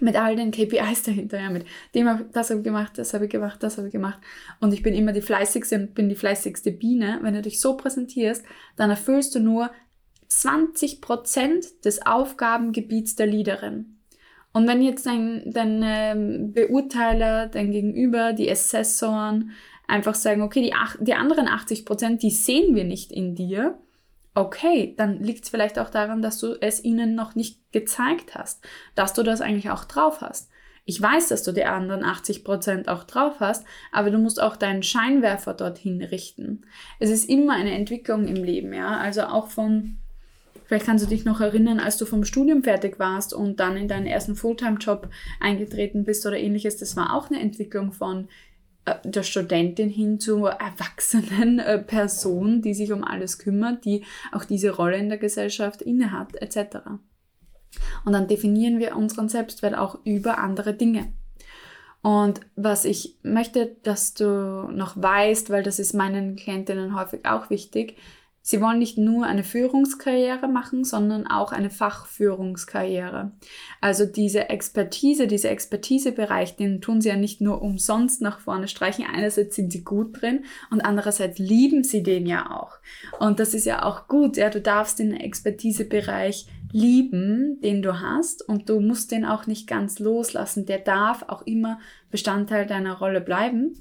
mit 0.00 0.16
all 0.16 0.36
den 0.36 0.50
KPIs 0.50 1.04
dahinter, 1.04 1.40
ja, 1.40 1.50
mit 1.50 1.66
dem, 1.94 2.26
das 2.32 2.50
habe 2.50 2.60
ich 2.60 2.64
gemacht, 2.64 2.98
das 2.98 3.14
habe 3.14 3.24
ich 3.24 3.30
gemacht, 3.30 3.62
das 3.62 3.78
habe 3.78 3.88
ich 3.88 3.92
gemacht. 3.92 4.18
Und 4.60 4.74
ich 4.74 4.82
bin 4.82 4.94
immer 4.94 5.12
die 5.12 5.22
fleißigste 5.22 5.76
und 5.76 5.94
bin 5.94 6.08
die 6.08 6.16
fleißigste 6.16 6.70
Biene. 6.70 7.18
Wenn 7.22 7.34
du 7.34 7.42
dich 7.42 7.60
so 7.60 7.76
präsentierst, 7.76 8.44
dann 8.76 8.90
erfüllst 8.90 9.34
du 9.34 9.40
nur 9.40 9.70
20% 10.30 11.82
des 11.82 12.04
Aufgabengebiets 12.04 13.16
der 13.16 13.26
Leaderin. 13.26 13.96
Und 14.52 14.66
wenn 14.66 14.82
jetzt 14.82 15.06
dein, 15.06 15.42
dein 15.46 15.82
ähm, 15.84 16.52
Beurteiler, 16.52 17.46
dein 17.46 17.70
Gegenüber, 17.70 18.32
die 18.32 18.50
Assessoren 18.50 19.50
einfach 19.86 20.14
sagen, 20.14 20.42
okay, 20.42 20.62
die, 20.62 21.04
die 21.04 21.14
anderen 21.14 21.46
80% 21.46 22.18
die 22.18 22.30
sehen 22.30 22.74
wir 22.74 22.84
nicht 22.84 23.12
in 23.12 23.34
dir, 23.34 23.78
okay, 24.36 24.94
dann 24.96 25.22
liegt 25.22 25.44
es 25.44 25.50
vielleicht 25.50 25.78
auch 25.78 25.88
daran, 25.88 26.20
dass 26.20 26.38
du 26.38 26.54
es 26.60 26.84
ihnen 26.84 27.14
noch 27.14 27.34
nicht 27.34 27.72
gezeigt 27.72 28.34
hast, 28.34 28.62
dass 28.94 29.14
du 29.14 29.22
das 29.22 29.40
eigentlich 29.40 29.70
auch 29.70 29.84
drauf 29.84 30.20
hast. 30.20 30.50
Ich 30.84 31.00
weiß, 31.02 31.28
dass 31.28 31.42
du 31.42 31.52
die 31.52 31.64
anderen 31.64 32.04
80% 32.04 32.86
auch 32.86 33.04
drauf 33.04 33.40
hast, 33.40 33.66
aber 33.90 34.10
du 34.10 34.18
musst 34.18 34.40
auch 34.40 34.56
deinen 34.56 34.84
Scheinwerfer 34.84 35.54
dorthin 35.54 36.02
richten. 36.02 36.66
Es 37.00 37.10
ist 37.10 37.28
immer 37.28 37.54
eine 37.54 37.72
Entwicklung 37.72 38.28
im 38.28 38.44
Leben, 38.44 38.72
ja. 38.72 38.98
Also 38.98 39.22
auch 39.22 39.48
von 39.48 39.96
Vielleicht 40.66 40.86
kannst 40.86 41.04
du 41.04 41.08
dich 41.08 41.24
noch 41.24 41.40
erinnern, 41.40 41.78
als 41.78 41.96
du 41.96 42.06
vom 42.06 42.24
Studium 42.24 42.64
fertig 42.64 42.98
warst 42.98 43.32
und 43.32 43.60
dann 43.60 43.76
in 43.76 43.86
deinen 43.86 44.06
ersten 44.06 44.34
Fulltime-Job 44.34 45.08
eingetreten 45.38 46.04
bist 46.04 46.26
oder 46.26 46.38
ähnliches. 46.38 46.76
Das 46.76 46.96
war 46.96 47.14
auch 47.14 47.30
eine 47.30 47.38
Entwicklung 47.38 47.92
von 47.92 48.26
der 49.04 49.22
Studentin 49.22 49.88
hin 49.88 50.20
zur 50.20 50.50
erwachsenen 50.50 51.58
äh, 51.58 51.78
Person, 51.78 52.62
die 52.62 52.74
sich 52.74 52.92
um 52.92 53.04
alles 53.04 53.38
kümmert, 53.38 53.84
die 53.84 54.04
auch 54.32 54.44
diese 54.44 54.70
Rolle 54.70 54.96
in 54.96 55.08
der 55.08 55.18
Gesellschaft 55.18 55.82
innehat, 55.82 56.36
etc. 56.36 56.78
Und 58.04 58.12
dann 58.12 58.28
definieren 58.28 58.78
wir 58.78 58.96
unseren 58.96 59.28
Selbstwert 59.28 59.76
auch 59.76 59.98
über 60.04 60.38
andere 60.38 60.74
Dinge. 60.74 61.12
Und 62.02 62.40
was 62.54 62.84
ich 62.84 63.18
möchte, 63.22 63.76
dass 63.82 64.14
du 64.14 64.24
noch 64.70 64.96
weißt, 64.96 65.50
weil 65.50 65.64
das 65.64 65.80
ist 65.80 65.92
meinen 65.92 66.36
Klientinnen 66.36 66.94
häufig 66.94 67.26
auch 67.26 67.50
wichtig, 67.50 67.96
Sie 68.48 68.60
wollen 68.60 68.78
nicht 68.78 68.96
nur 68.96 69.26
eine 69.26 69.42
Führungskarriere 69.42 70.46
machen, 70.46 70.84
sondern 70.84 71.26
auch 71.26 71.50
eine 71.50 71.68
Fachführungskarriere. 71.68 73.32
Also 73.80 74.06
diese 74.06 74.50
Expertise, 74.50 75.26
dieser 75.26 75.50
Expertisebereich, 75.50 76.54
den 76.54 76.80
tun 76.80 77.00
sie 77.00 77.08
ja 77.08 77.16
nicht 77.16 77.40
nur 77.40 77.60
umsonst 77.60 78.22
nach 78.22 78.38
vorne 78.38 78.68
streichen. 78.68 79.04
Einerseits 79.04 79.56
sind 79.56 79.72
sie 79.72 79.82
gut 79.82 80.22
drin 80.22 80.44
und 80.70 80.82
andererseits 80.82 81.40
lieben 81.40 81.82
sie 81.82 82.04
den 82.04 82.24
ja 82.24 82.56
auch. 82.56 82.78
Und 83.18 83.40
das 83.40 83.52
ist 83.52 83.66
ja 83.66 83.82
auch 83.82 84.06
gut. 84.06 84.36
Ja, 84.36 84.48
du 84.48 84.60
darfst 84.60 85.00
den 85.00 85.12
Expertisebereich 85.12 86.46
lieben, 86.70 87.60
den 87.62 87.82
du 87.82 88.00
hast 88.00 88.48
und 88.48 88.68
du 88.68 88.78
musst 88.78 89.10
den 89.10 89.24
auch 89.24 89.48
nicht 89.48 89.66
ganz 89.66 89.98
loslassen. 89.98 90.66
Der 90.66 90.78
darf 90.78 91.24
auch 91.26 91.42
immer 91.42 91.80
Bestandteil 92.12 92.64
deiner 92.66 92.98
Rolle 92.98 93.20
bleiben. 93.20 93.74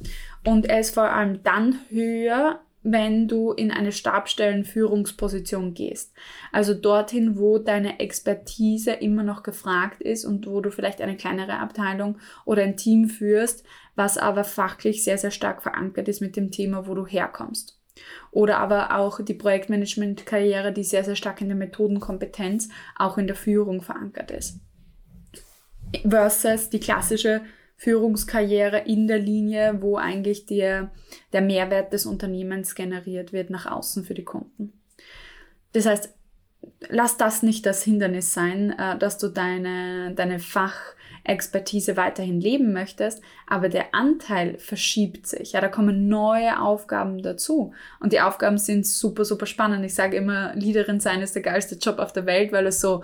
Und 0.43 0.65
er 0.65 0.79
ist 0.79 0.95
vor 0.95 1.11
allem 1.11 1.43
dann 1.43 1.77
höher, 1.89 2.61
wenn 2.85 3.27
du 3.27 3.51
in 3.51 3.71
eine 3.71 3.91
Stabstellenführungsposition 3.91 5.73
gehst. 5.73 6.13
Also 6.51 6.75
dorthin, 6.75 7.37
wo 7.37 7.57
deine 7.57 7.99
Expertise 7.99 8.91
immer 8.91 9.23
noch 9.23 9.41
gefragt 9.41 10.03
ist 10.03 10.23
und 10.23 10.45
wo 10.45 10.61
du 10.61 10.69
vielleicht 10.69 11.01
eine 11.01 11.17
kleinere 11.17 11.57
Abteilung 11.57 12.19
oder 12.45 12.61
ein 12.61 12.77
Team 12.77 13.09
führst, 13.09 13.65
was 13.95 14.19
aber 14.19 14.43
fachlich 14.43 15.03
sehr, 15.03 15.17
sehr 15.17 15.31
stark 15.31 15.63
verankert 15.63 16.07
ist 16.07 16.21
mit 16.21 16.35
dem 16.35 16.51
Thema, 16.51 16.85
wo 16.87 16.93
du 16.93 17.07
herkommst. 17.07 17.81
Oder 18.29 18.59
aber 18.59 18.95
auch 18.95 19.19
die 19.19 19.33
Projektmanagement-Karriere, 19.33 20.71
die 20.71 20.83
sehr, 20.83 21.03
sehr 21.03 21.15
stark 21.15 21.41
in 21.41 21.47
der 21.47 21.57
Methodenkompetenz, 21.57 22.69
auch 22.95 23.17
in 23.17 23.25
der 23.25 23.35
Führung 23.35 23.81
verankert 23.81 24.29
ist. 24.29 24.59
Versus 26.07 26.69
die 26.69 26.79
klassische 26.79 27.41
Führungskarriere 27.77 28.79
in 28.79 29.07
der 29.07 29.19
Linie, 29.19 29.81
wo 29.81 29.97
eigentlich 29.97 30.45
der, 30.45 30.91
der 31.33 31.41
Mehrwert 31.41 31.93
des 31.93 32.05
Unternehmens 32.05 32.75
generiert 32.75 33.33
wird 33.33 33.49
nach 33.49 33.65
außen 33.65 34.05
für 34.05 34.13
die 34.13 34.23
Kunden. 34.23 34.73
Das 35.73 35.85
heißt, 35.85 36.09
lass 36.87 37.17
das 37.17 37.43
nicht 37.43 37.65
das 37.65 37.83
Hindernis 37.83 38.33
sein, 38.33 38.71
äh, 38.77 38.97
dass 38.97 39.17
du 39.17 39.27
deine, 39.27 40.13
deine 40.15 40.39
Fachexpertise 40.39 41.97
weiterhin 41.97 42.39
leben 42.39 42.71
möchtest, 42.71 43.21
aber 43.45 43.67
der 43.67 43.93
Anteil 43.93 44.57
verschiebt 44.57 45.27
sich. 45.27 45.51
Ja, 45.51 45.61
da 45.61 45.67
kommen 45.67 46.07
neue 46.07 46.61
Aufgaben 46.61 47.21
dazu. 47.21 47.73
Und 47.99 48.13
die 48.13 48.21
Aufgaben 48.21 48.57
sind 48.57 48.87
super, 48.87 49.25
super 49.25 49.45
spannend. 49.45 49.83
Ich 49.85 49.95
sage 49.95 50.15
immer, 50.15 50.55
Leaderin 50.55 51.01
sein 51.01 51.21
ist 51.21 51.35
der 51.35 51.43
geilste 51.43 51.75
Job 51.75 51.99
auf 51.99 52.13
der 52.13 52.25
Welt, 52.25 52.53
weil 52.53 52.67
es 52.67 52.79
so 52.79 53.03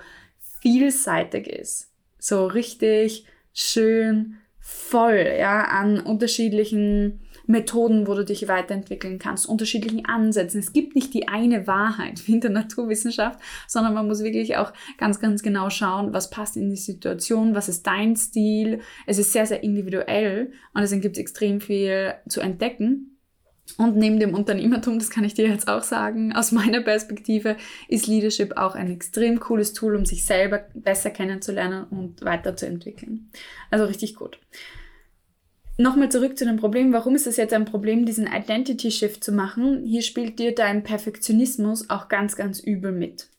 vielseitig 0.62 1.48
ist. 1.48 1.92
So 2.20 2.46
richtig 2.46 3.26
schön 3.54 4.38
voll 4.62 5.36
ja, 5.40 5.64
an 5.66 6.00
unterschiedlichen 6.00 7.20
Methoden, 7.48 8.08
wo 8.08 8.14
du 8.14 8.24
dich 8.24 8.48
weiterentwickeln 8.48 9.20
kannst, 9.20 9.48
unterschiedlichen 9.48 10.06
Ansätzen. 10.06 10.60
Es 10.60 10.74
gibt 10.74 10.96
nicht 10.96 11.14
die 11.14 11.28
eine 11.28 11.68
Wahrheit 11.68 12.28
wie 12.28 12.34
in 12.34 12.42
der 12.42 12.52
Naturwissenschaft, 12.52 13.40
sondern 13.68 13.94
man 13.94 14.08
muss 14.08 14.24
wirklich 14.24 14.58
auch 14.58 14.72
ganz, 14.98 15.20
ganz 15.20 15.42
genau 15.42 15.70
schauen, 15.70 16.14
was 16.14 16.30
passt 16.30 16.56
in 16.56 16.70
die 16.70 16.76
Situation, 16.76 17.56
was 17.56 17.68
ist 17.68 17.86
dein 17.88 18.16
Stil. 18.16 18.82
Es 19.08 19.18
ist 19.18 19.34
sehr, 19.34 19.46
sehr 19.46 19.64
individuell 19.64 20.52
und 20.74 20.82
deswegen 20.82 21.02
gibt 21.02 21.18
es 21.18 21.22
extrem 21.22 21.60
viel 21.60 22.14
zu 22.30 22.42
entdecken. 22.42 23.11
Und 23.78 23.96
neben 23.96 24.20
dem 24.20 24.34
Unternehmertum, 24.34 25.00
das 25.00 25.10
kann 25.10 25.24
ich 25.24 25.34
dir 25.34 25.48
jetzt 25.48 25.68
auch 25.68 25.84
sagen, 25.84 26.34
aus 26.34 26.52
meiner 26.52 26.82
Perspektive 26.82 27.58
ist 27.88 28.08
Leadership 28.08 28.58
auch 28.58 28.76
ein 28.76 28.92
extrem 28.92 29.40
cooles 29.40 29.74
Tool, 29.74 29.96
um 29.96 30.06
sich 30.06 30.26
selber 30.26 30.66
besser 30.74 31.10
kennenzulernen 31.10 31.86
und 31.90 32.24
weiterzuentwickeln. 32.24 33.32
Also 33.70 33.86
richtig 33.86 34.16
gut. 34.16 34.40
Nochmal 35.78 36.10
zurück 36.10 36.38
zu 36.38 36.46
dem 36.46 36.58
Problem. 36.58 36.94
Warum 36.94 37.16
ist 37.16 37.26
es 37.26 37.38
jetzt 37.38 37.54
ein 37.54 37.66
Problem, 37.66 38.06
diesen 38.06 38.28
Identity 38.28 38.92
Shift 38.92 39.24
zu 39.24 39.32
machen? 39.32 39.84
Hier 39.84 40.04
spielt 40.04 40.38
dir 40.38 40.54
dein 40.54 40.84
Perfektionismus 40.84 41.90
auch 41.90 42.08
ganz, 42.08 42.36
ganz 42.36 42.60
übel 42.60 42.92
mit 42.92 43.31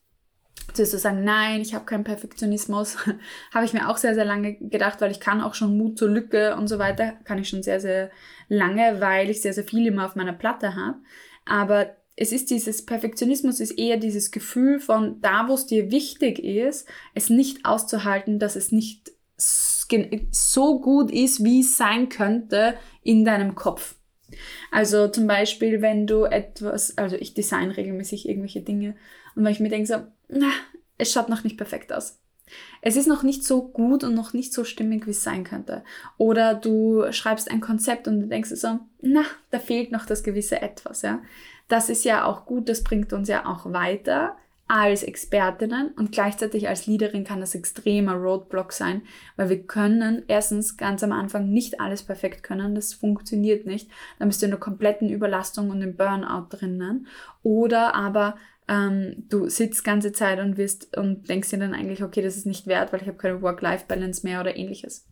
zu 0.74 0.98
sagen, 0.98 1.24
nein, 1.24 1.60
ich 1.60 1.74
habe 1.74 1.84
keinen 1.84 2.04
Perfektionismus, 2.04 2.96
habe 3.54 3.64
ich 3.64 3.72
mir 3.72 3.88
auch 3.88 3.96
sehr, 3.96 4.14
sehr 4.14 4.24
lange 4.24 4.54
gedacht, 4.54 5.00
weil 5.00 5.10
ich 5.10 5.20
kann 5.20 5.40
auch 5.40 5.54
schon 5.54 5.76
Mut 5.76 5.98
zur 5.98 6.08
Lücke 6.08 6.56
und 6.56 6.68
so 6.68 6.78
weiter, 6.78 7.12
kann 7.24 7.38
ich 7.38 7.48
schon 7.48 7.62
sehr, 7.62 7.80
sehr 7.80 8.10
lange, 8.48 9.00
weil 9.00 9.30
ich 9.30 9.42
sehr, 9.42 9.52
sehr 9.52 9.64
viel 9.64 9.86
immer 9.86 10.06
auf 10.06 10.16
meiner 10.16 10.32
Platte 10.32 10.74
habe. 10.74 10.98
Aber 11.44 11.96
es 12.16 12.32
ist 12.32 12.50
dieses 12.50 12.84
Perfektionismus, 12.84 13.60
ist 13.60 13.78
eher 13.78 13.96
dieses 13.96 14.30
Gefühl 14.30 14.80
von 14.80 15.20
da, 15.20 15.48
wo 15.48 15.54
es 15.54 15.66
dir 15.66 15.90
wichtig 15.90 16.38
ist, 16.38 16.86
es 17.14 17.30
nicht 17.30 17.64
auszuhalten, 17.64 18.38
dass 18.38 18.56
es 18.56 18.72
nicht 18.72 19.12
so 20.30 20.80
gut 20.80 21.10
ist, 21.10 21.44
wie 21.44 21.60
es 21.60 21.76
sein 21.76 22.08
könnte 22.08 22.74
in 23.02 23.24
deinem 23.24 23.54
Kopf. 23.54 23.96
Also 24.70 25.08
zum 25.08 25.26
Beispiel, 25.26 25.82
wenn 25.82 26.06
du 26.06 26.24
etwas, 26.24 26.96
also 26.96 27.16
ich 27.16 27.34
design 27.34 27.70
regelmäßig 27.70 28.28
irgendwelche 28.28 28.62
Dinge 28.62 28.94
und 29.34 29.44
wenn 29.44 29.52
ich 29.52 29.60
mir 29.60 29.68
denke 29.68 29.86
so, 29.86 29.96
na, 30.32 30.50
es 30.98 31.12
schaut 31.12 31.28
noch 31.28 31.44
nicht 31.44 31.56
perfekt 31.56 31.92
aus. 31.92 32.18
Es 32.82 32.96
ist 32.96 33.06
noch 33.06 33.22
nicht 33.22 33.44
so 33.44 33.68
gut 33.68 34.04
und 34.04 34.14
noch 34.14 34.32
nicht 34.32 34.52
so 34.52 34.64
stimmig, 34.64 35.06
wie 35.06 35.12
es 35.12 35.22
sein 35.22 35.44
könnte. 35.44 35.84
Oder 36.18 36.54
du 36.54 37.10
schreibst 37.12 37.50
ein 37.50 37.60
Konzept 37.60 38.08
und 38.08 38.20
du 38.20 38.26
denkst 38.26 38.50
so, 38.50 38.80
na, 39.00 39.24
da 39.50 39.58
fehlt 39.58 39.92
noch 39.92 40.04
das 40.06 40.22
gewisse 40.22 40.60
Etwas, 40.60 41.02
ja. 41.02 41.22
Das 41.68 41.88
ist 41.88 42.04
ja 42.04 42.26
auch 42.26 42.44
gut, 42.44 42.68
das 42.68 42.84
bringt 42.84 43.12
uns 43.12 43.28
ja 43.28 43.46
auch 43.46 43.72
weiter 43.72 44.36
als 44.68 45.02
Expertinnen 45.02 45.90
und 45.92 46.12
gleichzeitig 46.12 46.68
als 46.68 46.86
Leaderin 46.86 47.24
kann 47.24 47.40
das 47.40 47.54
extremer 47.54 48.14
Roadblock 48.14 48.72
sein, 48.72 49.02
weil 49.36 49.50
wir 49.50 49.62
können 49.64 50.22
erstens 50.28 50.78
ganz 50.78 51.02
am 51.02 51.12
Anfang 51.12 51.50
nicht 51.50 51.80
alles 51.80 52.02
perfekt 52.02 52.42
können, 52.42 52.74
das 52.74 52.94
funktioniert 52.94 53.66
nicht. 53.66 53.90
Dann 54.18 54.28
bist 54.28 54.40
du 54.40 54.46
in 54.46 54.50
der 54.50 54.60
kompletten 54.60 55.10
Überlastung 55.10 55.68
und 55.68 55.82
im 55.82 55.96
Burnout 55.96 56.46
drinnen. 56.48 57.06
Oder 57.42 57.94
aber 57.94 58.36
ähm, 58.72 59.24
du 59.28 59.50
sitzt 59.50 59.84
ganze 59.84 60.12
Zeit 60.12 60.40
und 60.40 60.56
wirst 60.56 60.96
und 60.96 61.28
denkst 61.28 61.50
dir 61.50 61.58
dann 61.58 61.74
eigentlich, 61.74 62.02
okay, 62.02 62.22
das 62.22 62.38
ist 62.38 62.46
nicht 62.46 62.66
wert, 62.66 62.90
weil 62.90 63.02
ich 63.02 63.06
habe 63.06 63.18
keine 63.18 63.42
Work-Life-Balance 63.42 64.26
mehr 64.26 64.40
oder 64.40 64.56
ähnliches. 64.56 65.06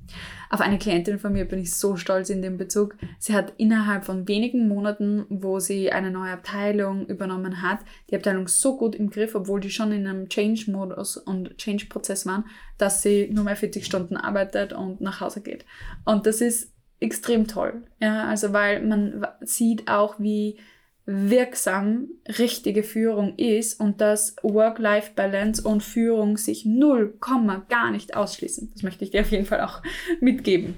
Auf 0.49 0.62
eine 0.62 0.79
Klientin 0.79 1.19
von 1.19 1.35
mir 1.35 1.45
bin 1.45 1.59
ich 1.59 1.75
so 1.75 1.97
stolz 1.97 2.31
in 2.31 2.40
dem 2.40 2.57
Bezug. 2.57 2.97
Sie 3.19 3.35
hat 3.35 3.52
innerhalb 3.59 4.07
von 4.07 4.26
wenigen 4.26 4.67
Monaten, 4.67 5.26
wo 5.29 5.61
sie 5.61 5.93
eine 5.93 6.11
neue 6.11 6.33
Abteilung 6.33 7.05
übernommen 7.07 7.61
hat, 7.61 7.81
die 8.09 8.17
Abteilung 8.17 8.49
so 8.49 8.79
gut 8.79 8.95
im 8.95 9.11
Griff, 9.11 9.35
obwohl 9.35 9.61
die 9.61 9.71
schon 9.71 9.93
in 9.93 10.07
einem 10.07 10.31
Change-Modus 10.31 11.19
und 11.19 11.59
Change-Prozess 11.59 12.25
waren, 12.25 12.47
dass 12.79 13.02
sie 13.02 13.29
nur 13.31 13.45
mehr 13.45 13.57
40 13.57 13.85
Stunden 13.85 14.17
arbeitet 14.17 14.73
und 14.73 15.02
nach 15.02 15.21
Hause 15.21 15.43
geht. 15.43 15.67
Und 16.07 16.25
das 16.25 16.40
ist 16.40 16.73
extrem 16.99 17.47
toll. 17.47 17.83
Ja, 18.00 18.26
also 18.26 18.55
weil 18.55 18.83
man 18.87 19.26
sieht 19.43 19.87
auch, 19.88 20.19
wie 20.19 20.59
wirksam 21.07 22.09
richtige 22.38 22.83
Führung 22.83 23.37
ist 23.37 23.80
und 23.80 24.00
dass 24.00 24.37
Work-Life-Balance 24.42 25.62
und 25.62 25.83
Führung 25.83 26.37
sich 26.37 26.64
null 26.64 27.16
Komma 27.19 27.66
gar 27.69 27.90
nicht 27.90 28.14
ausschließen. 28.14 28.71
Das 28.73 28.83
möchte 28.83 29.04
ich 29.04 29.11
dir 29.11 29.23
auf 29.23 29.30
jeden 29.30 29.47
Fall 29.47 29.62
auch 29.62 29.83
mitgeben. 30.21 30.76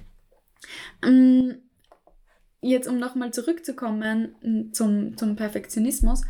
Mm, 1.04 1.50
jetzt, 2.60 2.88
um 2.88 2.98
nochmal 2.98 3.32
zurückzukommen 3.32 4.34
mm, 4.42 4.72
zum, 4.72 5.16
zum 5.16 5.36
Perfektionismus. 5.36 6.22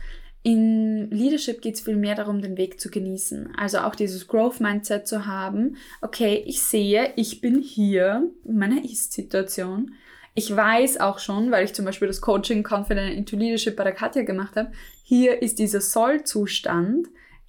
In 0.44 1.08
Leadership 1.10 1.62
geht 1.62 1.76
es 1.76 1.82
viel 1.82 1.96
mehr 1.96 2.16
darum, 2.16 2.42
den 2.42 2.56
Weg 2.56 2.80
zu 2.80 2.90
genießen. 2.90 3.54
Also 3.56 3.78
auch 3.78 3.94
dieses 3.94 4.26
Growth-Mindset 4.26 5.06
zu 5.06 5.26
haben. 5.26 5.76
Okay, 6.00 6.42
ich 6.46 6.62
sehe, 6.62 7.12
ich 7.14 7.40
bin 7.40 7.60
hier 7.60 8.28
in 8.44 8.58
meiner 8.58 8.84
Ist-Situation 8.84 9.92
ich 10.34 10.54
weiß 10.54 11.00
auch 11.00 11.18
schon, 11.18 11.50
weil 11.50 11.64
ich 11.64 11.74
zum 11.74 11.84
Beispiel 11.84 12.08
das 12.08 12.20
Coaching 12.20 12.66
Confident 12.68 13.14
into 13.14 13.36
Leadership 13.36 13.76
bei 13.76 13.84
der 13.84 13.92
Katja 13.92 14.22
gemacht 14.22 14.56
habe, 14.56 14.72
hier 15.02 15.42
ist 15.42 15.58
dieser 15.58 15.80
Soll-Zustand, 15.80 17.08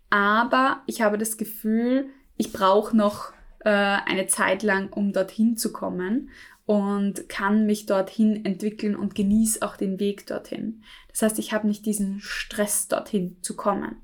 aber 0.10 0.82
ich 0.86 1.02
habe 1.02 1.18
das 1.18 1.38
Gefühl, 1.38 2.10
ich 2.36 2.52
brauche 2.52 2.96
noch 2.96 3.32
äh, 3.60 3.70
eine 3.70 4.28
Zeit 4.28 4.64
lang, 4.64 4.92
um 4.92 5.14
dorthin 5.14 5.56
zu 5.56 5.72
kommen 5.72 6.30
und 6.66 7.28
kann 7.30 7.66
mich 7.66 7.86
dorthin 7.86 8.46
entwickeln 8.46 8.96
und 8.96 9.16
genieße 9.16 9.62
auch 9.62 9.78
den 9.78 10.00
Weg 10.00 10.28
dorthin. 10.28 10.84
Das 11.10 11.22
heißt, 11.22 11.40
ich 11.40 11.54
habe 11.54 11.68
nicht 11.68 11.86
diesen 11.86 12.20
Stress, 12.22 12.88
dorthin 12.88 13.38
zu 13.42 13.56
kommen. 13.56 13.98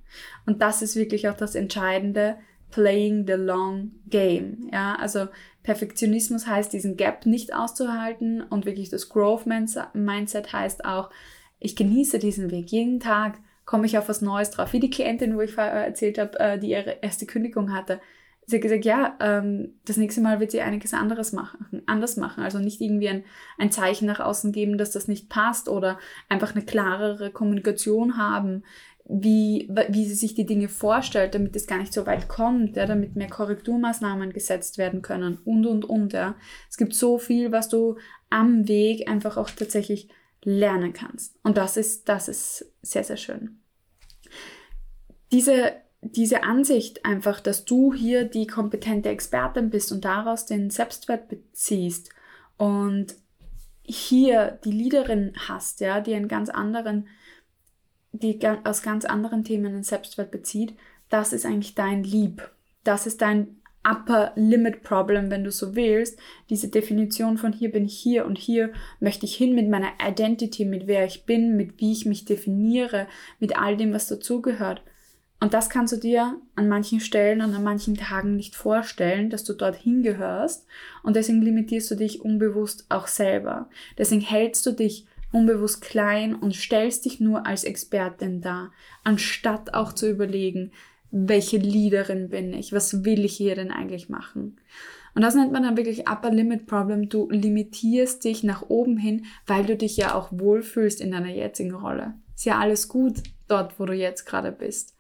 Und 0.45 0.61
das 0.61 0.81
ist 0.81 0.95
wirklich 0.95 1.29
auch 1.29 1.37
das 1.37 1.55
Entscheidende, 1.55 2.37
playing 2.71 3.25
the 3.25 3.33
long 3.33 3.91
game. 4.07 4.69
Ja, 4.71 4.95
also 4.95 5.27
Perfektionismus 5.69 6.47
heißt, 6.47 6.73
diesen 6.73 6.97
Gap 6.97 7.27
nicht 7.27 7.53
auszuhalten 7.53 8.41
und 8.41 8.65
wirklich 8.65 8.89
das 8.89 9.07
Growth 9.07 9.45
Mindset 9.45 10.51
heißt 10.51 10.83
auch, 10.83 11.11
ich 11.59 11.75
genieße 11.75 12.17
diesen 12.17 12.49
Weg. 12.49 12.71
Jeden 12.71 12.99
Tag 12.99 13.37
komme 13.65 13.85
ich 13.85 13.95
auf 13.99 14.09
was 14.09 14.23
Neues 14.23 14.49
drauf. 14.49 14.73
Wie 14.73 14.79
die 14.79 14.89
Klientin, 14.89 15.35
wo 15.35 15.41
ich 15.41 15.53
vorher 15.53 15.85
erzählt 15.85 16.17
habe, 16.17 16.39
äh, 16.39 16.57
die 16.57 16.71
ihre 16.71 16.97
erste 17.03 17.27
Kündigung 17.27 17.71
hatte. 17.71 18.01
Sie 18.47 18.55
hat 18.55 18.63
gesagt, 18.63 18.83
ja, 18.83 19.15
ähm, 19.19 19.75
das 19.85 19.97
nächste 19.97 20.21
Mal 20.21 20.39
wird 20.39 20.49
sie 20.49 20.61
einiges 20.61 20.95
anderes 20.95 21.33
machen, 21.33 21.83
anders 21.85 22.17
machen. 22.17 22.43
Also 22.43 22.57
nicht 22.57 22.81
irgendwie 22.81 23.09
ein, 23.09 23.23
ein 23.59 23.71
Zeichen 23.71 24.07
nach 24.07 24.21
außen 24.21 24.51
geben, 24.51 24.79
dass 24.79 24.89
das 24.89 25.07
nicht 25.07 25.29
passt 25.29 25.69
oder 25.69 25.99
einfach 26.29 26.55
eine 26.55 26.65
klarere 26.65 27.29
Kommunikation 27.29 28.17
haben, 28.17 28.63
wie, 29.11 29.67
wie 29.89 30.05
sie 30.05 30.13
sich 30.13 30.35
die 30.35 30.45
Dinge 30.45 30.69
vorstellt, 30.69 31.33
damit 31.33 31.55
es 31.55 31.65
gar 31.65 31.79
nicht 31.79 31.93
so 31.93 32.05
weit 32.05 32.27
kommt, 32.27 32.75
ja, 32.75 32.85
damit 32.85 33.15
mehr 33.15 33.27
Korrekturmaßnahmen 33.27 34.31
gesetzt 34.33 34.77
werden 34.77 35.01
können 35.01 35.39
und, 35.45 35.65
und, 35.65 35.83
und. 35.83 36.13
Ja. 36.13 36.35
Es 36.69 36.77
gibt 36.77 36.93
so 36.93 37.17
viel, 37.17 37.51
was 37.51 37.69
du 37.69 37.97
am 38.29 38.67
Weg 38.67 39.09
einfach 39.09 39.35
auch 39.35 39.49
tatsächlich 39.49 40.09
lernen 40.43 40.93
kannst. 40.93 41.35
Und 41.41 41.57
das 41.57 41.75
ist, 41.75 42.07
das 42.07 42.27
ist 42.27 42.71
sehr, 42.83 43.03
sehr 43.03 43.17
schön. 43.17 43.59
Diese, 45.31 45.73
diese 46.01 46.43
Ansicht 46.43 47.03
einfach, 47.03 47.39
dass 47.39 47.65
du 47.65 47.95
hier 47.95 48.25
die 48.25 48.45
kompetente 48.45 49.09
Expertin 49.09 49.71
bist 49.71 49.91
und 49.91 50.05
daraus 50.05 50.45
den 50.45 50.69
Selbstwert 50.69 51.29
beziehst 51.29 52.11
und 52.57 53.15
hier 53.81 54.59
die 54.63 54.71
Leaderin 54.71 55.33
hast, 55.47 55.79
ja, 55.79 55.99
die 55.99 56.13
einen 56.13 56.27
ganz 56.27 56.49
anderen, 56.49 57.07
die 58.11 58.39
aus 58.63 58.81
ganz 58.81 59.05
anderen 59.05 59.43
Themen 59.43 59.67
einen 59.67 59.83
Selbstwert 59.83 60.31
bezieht, 60.31 60.73
das 61.09 61.33
ist 61.33 61.45
eigentlich 61.45 61.75
dein 61.75 62.03
Lieb. 62.03 62.49
Das 62.83 63.07
ist 63.07 63.21
dein 63.21 63.59
Upper 63.83 64.33
Limit 64.35 64.83
Problem, 64.83 65.31
wenn 65.31 65.43
du 65.43 65.51
so 65.51 65.75
willst. 65.75 66.19
Diese 66.49 66.67
Definition 66.67 67.37
von 67.37 67.53
hier 67.53 67.71
bin 67.71 67.85
ich 67.85 67.97
hier 67.97 68.25
und 68.25 68.37
hier 68.37 68.71
möchte 68.99 69.25
ich 69.25 69.35
hin 69.35 69.55
mit 69.55 69.69
meiner 69.69 69.91
Identity, 70.05 70.65
mit 70.65 70.87
wer 70.87 71.05
ich 71.05 71.25
bin, 71.25 71.55
mit 71.55 71.79
wie 71.79 71.91
ich 71.91 72.05
mich 72.05 72.25
definiere, 72.25 73.07
mit 73.39 73.57
all 73.57 73.77
dem, 73.77 73.93
was 73.93 74.07
dazugehört. 74.07 74.81
Und 75.41 75.53
das 75.53 75.69
kannst 75.69 75.93
du 75.93 75.97
dir 75.97 76.35
an 76.55 76.67
manchen 76.67 76.99
Stellen 76.99 77.41
und 77.41 77.53
an 77.55 77.63
manchen 77.63 77.95
Tagen 77.95 78.35
nicht 78.35 78.55
vorstellen, 78.55 79.29
dass 79.29 79.45
du 79.45 79.53
dorthin 79.53 80.03
gehörst. 80.03 80.67
Und 81.01 81.15
deswegen 81.15 81.41
limitierst 81.41 81.89
du 81.91 81.95
dich 81.95 82.21
unbewusst 82.21 82.85
auch 82.89 83.07
selber. 83.07 83.69
Deswegen 83.97 84.21
hältst 84.21 84.65
du 84.65 84.71
dich 84.71 85.05
unbewusst 85.31 85.81
klein 85.81 86.35
und 86.35 86.55
stellst 86.55 87.05
dich 87.05 87.19
nur 87.19 87.45
als 87.45 87.63
Expertin 87.63 88.41
dar, 88.41 88.71
anstatt 89.03 89.73
auch 89.73 89.93
zu 89.93 90.09
überlegen, 90.09 90.71
welche 91.11 91.57
Leaderin 91.57 92.29
bin 92.29 92.53
ich, 92.53 92.71
was 92.73 93.03
will 93.03 93.25
ich 93.25 93.35
hier 93.35 93.55
denn 93.55 93.71
eigentlich 93.71 94.09
machen. 94.09 94.57
Und 95.15 95.23
das 95.23 95.35
nennt 95.35 95.51
man 95.51 95.63
dann 95.63 95.77
wirklich 95.77 96.07
Upper 96.07 96.31
Limit 96.31 96.67
Problem. 96.67 97.09
Du 97.09 97.29
limitierst 97.29 98.23
dich 98.23 98.43
nach 98.43 98.69
oben 98.69 98.97
hin, 98.97 99.25
weil 99.47 99.65
du 99.65 99.75
dich 99.75 99.97
ja 99.97 100.13
auch 100.13 100.29
wohlfühlst 100.31 101.01
in 101.01 101.11
deiner 101.11 101.33
jetzigen 101.33 101.73
Rolle. 101.73 102.13
Ist 102.35 102.45
ja 102.45 102.59
alles 102.59 102.87
gut 102.87 103.23
dort, 103.47 103.79
wo 103.79 103.85
du 103.85 103.93
jetzt 103.93 104.25
gerade 104.25 104.51
bist. 104.51 104.95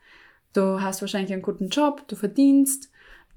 Du 0.53 0.81
hast 0.81 1.01
wahrscheinlich 1.01 1.31
einen 1.31 1.43
guten 1.43 1.69
Job, 1.69 2.07
du 2.07 2.15
verdienst 2.15 2.89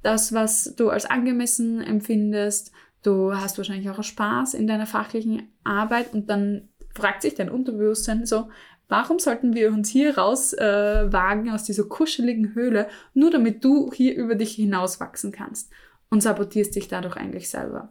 das, 0.03 0.33
was 0.33 0.75
du 0.77 0.89
als 0.89 1.05
angemessen 1.05 1.81
empfindest. 1.81 2.73
Du 3.03 3.35
hast 3.35 3.59
wahrscheinlich 3.59 3.91
auch 3.91 4.03
Spaß 4.03 4.55
in 4.55 4.67
deiner 4.67 4.87
fachlichen 4.87 5.53
Arbeit 5.65 6.15
und 6.15 6.31
dann 6.31 6.69
fragt 6.95 7.23
sich 7.23 7.35
dein 7.35 7.51
Unterbewusstsein 7.51 8.27
so, 8.27 8.49
Warum 8.93 9.19
sollten 9.19 9.55
wir 9.55 9.71
uns 9.71 9.89
hier 9.89 10.19
rauswagen 10.19 11.47
äh, 11.47 11.51
aus 11.51 11.65
dieser 11.65 11.85
kuscheligen 11.85 12.55
Höhle, 12.55 12.89
nur 13.15 13.31
damit 13.31 13.65
du 13.65 13.91
hier 13.91 14.15
über 14.15 14.35
dich 14.35 14.55
hinauswachsen 14.57 15.33
kannst 15.33 15.73
und 16.11 16.23
sabotierst 16.23 16.77
dich 16.77 16.89
dadurch 16.89 17.17
eigentlich 17.17 17.49
selber? 17.49 17.91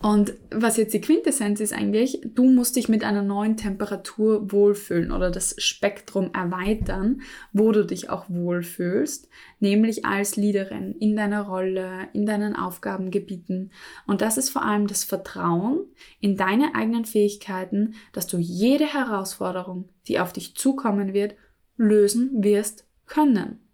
Und 0.00 0.34
was 0.50 0.76
jetzt 0.76 0.94
die 0.94 1.00
Quintessenz 1.00 1.60
ist 1.60 1.72
eigentlich, 1.72 2.20
du 2.34 2.44
musst 2.48 2.76
dich 2.76 2.88
mit 2.88 3.02
einer 3.02 3.22
neuen 3.22 3.56
Temperatur 3.56 4.52
wohlfühlen 4.52 5.10
oder 5.10 5.30
das 5.30 5.56
Spektrum 5.58 6.30
erweitern, 6.32 7.22
wo 7.52 7.72
du 7.72 7.84
dich 7.84 8.08
auch 8.08 8.26
wohlfühlst, 8.28 9.28
nämlich 9.58 10.04
als 10.04 10.36
Leaderin 10.36 10.94
in 11.00 11.16
deiner 11.16 11.42
Rolle, 11.42 12.08
in 12.12 12.26
deinen 12.26 12.54
Aufgabengebieten. 12.54 13.72
Und 14.06 14.20
das 14.20 14.38
ist 14.38 14.50
vor 14.50 14.64
allem 14.64 14.86
das 14.86 15.02
Vertrauen 15.02 15.80
in 16.20 16.36
deine 16.36 16.74
eigenen 16.74 17.04
Fähigkeiten, 17.04 17.94
dass 18.12 18.28
du 18.28 18.38
jede 18.38 18.86
Herausforderung, 18.86 19.88
die 20.06 20.20
auf 20.20 20.32
dich 20.32 20.54
zukommen 20.54 21.12
wird, 21.12 21.34
lösen 21.76 22.42
wirst 22.42 22.86
können 23.06 23.67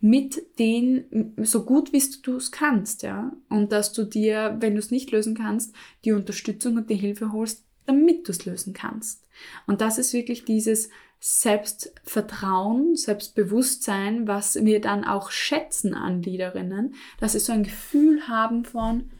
mit 0.00 0.58
den, 0.58 1.34
so 1.42 1.64
gut 1.64 1.92
wie 1.92 2.02
du 2.22 2.36
es 2.36 2.50
kannst, 2.50 3.02
ja. 3.02 3.32
Und 3.48 3.72
dass 3.72 3.92
du 3.92 4.04
dir, 4.04 4.56
wenn 4.60 4.74
du 4.74 4.78
es 4.78 4.90
nicht 4.90 5.10
lösen 5.10 5.34
kannst, 5.34 5.74
die 6.04 6.12
Unterstützung 6.12 6.76
und 6.76 6.90
die 6.90 6.94
Hilfe 6.94 7.32
holst, 7.32 7.64
damit 7.86 8.26
du 8.26 8.32
es 8.32 8.44
lösen 8.44 8.72
kannst. 8.72 9.26
Und 9.66 9.80
das 9.80 9.98
ist 9.98 10.12
wirklich 10.12 10.44
dieses 10.44 10.90
Selbstvertrauen, 11.20 12.96
Selbstbewusstsein, 12.96 14.28
was 14.28 14.56
wir 14.56 14.80
dann 14.80 15.04
auch 15.04 15.30
schätzen 15.30 15.94
an 15.94 16.22
Leaderinnen, 16.22 16.94
dass 17.18 17.32
sie 17.32 17.38
so 17.38 17.52
ein 17.52 17.62
Gefühl 17.62 18.28
haben 18.28 18.64
von, 18.64 19.10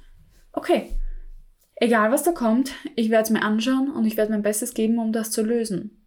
okay, 0.53 0.99
egal 1.77 2.13
was 2.13 2.23
da 2.23 2.33
kommt, 2.33 2.73
ich 2.95 3.11
werde 3.11 3.25
es 3.25 3.31
mir 3.31 3.43
anschauen 3.43 3.91
und 3.91 4.05
ich 4.05 4.17
werde 4.17 4.33
mein 4.33 4.43
Bestes 4.43 4.75
geben, 4.75 4.99
um 4.99 5.13
das 5.13 5.31
zu 5.31 5.43
lösen. 5.43 6.04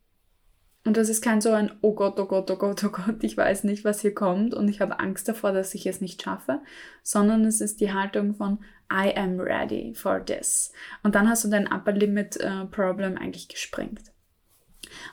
Und 0.88 0.96
das 0.96 1.10
ist 1.10 1.22
kein 1.22 1.42
so 1.42 1.52
ein, 1.52 1.74
oh 1.82 1.94
Gott, 1.94 2.18
oh 2.18 2.28
Gott, 2.28 2.50
oh 2.50 2.56
Gott, 2.56 2.82
oh 2.86 2.90
Gott, 2.90 3.22
ich 3.22 3.36
weiß 3.36 3.66
nicht, 3.66 3.84
was 3.84 4.00
hier 4.00 4.16
kommt 4.16 4.54
und 4.54 4.70
ich 4.70 4.80
habe 4.80 5.02
Angst 5.02 5.28
davor, 5.28 5.52
dass 5.52 5.76
ich 5.76 5.86
es 5.86 6.00
nicht 6.00 6.24
schaffe, 6.24 6.62
sondern 7.04 7.44
es 7.44 7.60
ist 7.60 7.82
die 7.82 7.92
Haltung 7.92 8.36
von, 8.36 8.60
I 8.90 9.14
am 9.18 9.38
ready 9.38 9.94
for 9.94 10.26
this. 10.26 10.72
Und 11.04 11.14
dann 11.14 11.28
hast 11.28 11.44
du 11.44 11.50
dein 11.50 11.70
Upper 11.70 11.92
Limit 11.92 12.38
äh, 12.38 12.64
Problem 12.72 13.18
eigentlich 13.18 13.50
gesprengt. 13.50 14.14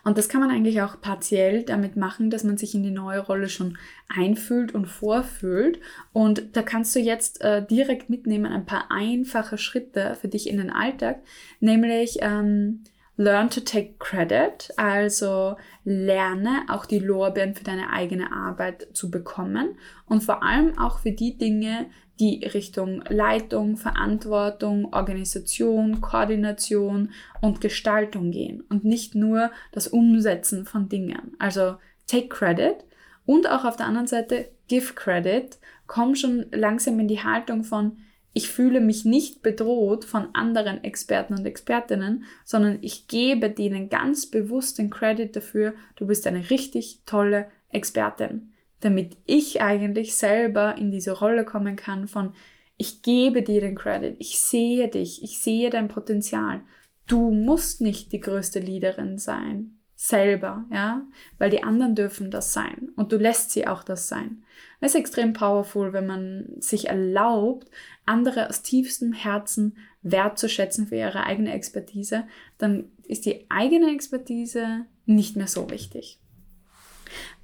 Und 0.05 0.17
das 0.17 0.29
kann 0.29 0.41
man 0.41 0.53
eigentlich 0.53 0.81
auch 0.81 1.01
partiell 1.01 1.65
damit 1.65 1.97
machen, 1.97 2.31
dass 2.31 2.45
man 2.45 2.57
sich 2.57 2.77
in 2.77 2.85
die 2.85 2.93
neue 2.93 3.19
Rolle 3.19 3.49
schon 3.49 3.77
einfühlt 4.09 4.73
und 4.77 4.87
vorfühlt. 4.87 5.81
Und 6.13 6.57
da 6.57 6.63
kannst 6.63 6.95
du 6.95 7.01
jetzt 7.01 7.41
äh, 7.41 7.67
direkt 7.67 8.09
mitnehmen 8.09 8.47
ein 8.47 8.65
paar 8.65 8.93
einfache 8.93 9.59
Schritte 9.59 10.15
für 10.15 10.29
dich 10.29 10.49
in 10.49 10.59
den 10.59 10.71
Alltag, 10.71 11.21
nämlich 11.59 12.19
ähm, 12.21 12.85
Learn 13.17 13.49
to 13.49 13.61
take 13.61 13.95
credit, 13.99 14.73
also 14.77 15.57
lerne 15.85 16.63
auch 16.69 16.85
die 16.85 16.99
Lorbeeren 16.99 17.55
für 17.55 17.63
deine 17.63 17.91
eigene 17.91 18.33
Arbeit 18.33 18.89
zu 18.93 19.09
bekommen 19.11 19.79
und 20.07 20.25
vor 20.25 20.43
allem 20.43 20.77
auch 20.79 20.99
für 20.99 21.13
die 21.13 21.39
Dinge, 21.39 21.87
die 22.19 22.45
Richtung 22.45 23.03
Leitung, 23.09 23.77
Verantwortung, 23.77 24.93
Organisation, 24.93 26.01
Koordination 26.01 27.11
und 27.41 27.61
Gestaltung 27.61 28.33
gehen 28.33 28.63
und 28.69 28.85
nicht 28.85 29.15
nur 29.15 29.51
das 29.71 29.87
Umsetzen 29.87 30.65
von 30.65 30.89
Dingen. 30.89 31.37
Also 31.39 31.77
take 32.09 32.29
credit 32.29 32.85
und 33.27 33.49
auch 33.49 33.65
auf 33.65 33.77
der 33.77 33.87
anderen 33.87 34.09
Seite 34.09 34.51
give 34.67 34.95
credit, 34.95 35.59
komm 35.87 36.15
schon 36.15 36.47
langsam 36.51 36.99
in 36.99 37.09
die 37.09 37.23
Haltung 37.23 37.63
von 37.63 37.99
ich 38.35 38.49
fühle 38.49 38.81
mich 38.81 39.05
nicht 39.05 39.43
bedroht 39.43 40.05
von 40.05 40.35
anderen 40.35 40.83
Experten 40.83 41.35
und 41.35 41.47
Expertinnen, 41.47 42.25
sondern 42.45 42.79
ich 42.83 43.07
gebe 43.07 43.49
denen 43.49 43.89
ganz 43.89 44.27
bewusst 44.27 44.79
den 44.79 44.91
Credit 44.91 45.35
dafür, 45.35 45.75
du 45.97 46.07
bist 46.07 46.27
eine 46.27 46.51
richtig 46.51 47.03
tolle 47.07 47.47
Expertin, 47.69 48.53
damit 48.81 49.17
ich 49.25 49.63
eigentlich 49.63 50.17
selber 50.17 50.77
in 50.77 50.91
diese 50.91 51.13
Rolle 51.13 51.45
kommen 51.45 51.77
kann 51.77 52.09
von, 52.09 52.35
ich 52.77 53.03
gebe 53.03 53.43
dir 53.43 53.61
den 53.61 53.77
Credit, 53.77 54.17
ich 54.19 54.41
sehe 54.41 54.89
dich, 54.89 55.23
ich 55.23 55.39
sehe 55.39 55.71
dein 55.71 55.87
Potenzial. 55.87 56.63
Du 57.07 57.31
musst 57.31 57.81
nicht 57.81 58.11
die 58.13 58.21
größte 58.21 58.59
Leaderin 58.59 59.17
sein, 59.17 59.79
selber, 60.07 60.67
ja, 60.71 61.03
weil 61.39 61.49
die 61.49 61.63
anderen 61.63 61.95
dürfen 61.95 62.31
das 62.31 62.53
sein 62.53 62.91
und 62.95 63.11
du 63.11 63.17
lässt 63.17 63.53
sie 63.53 63.67
auch 63.67 63.83
das 63.83 64.07
sein. 64.07 64.43
Es 64.81 64.95
ist 64.95 65.01
extrem 65.01 65.33
powerful, 65.33 65.95
wenn 65.95 66.07
man 66.07 66.45
sich 66.59 66.89
erlaubt, 66.89 67.71
andere 68.05 68.51
aus 68.51 68.61
tiefstem 68.61 69.15
Herzen 69.15 69.79
wertzuschätzen 70.03 70.89
für 70.89 70.97
ihre 70.97 71.25
eigene 71.25 71.55
Expertise, 71.55 72.25
dann 72.59 72.91
ist 73.05 73.25
die 73.25 73.47
eigene 73.49 73.95
Expertise 73.95 74.85
nicht 75.07 75.37
mehr 75.37 75.47
so 75.47 75.71
wichtig. 75.71 76.19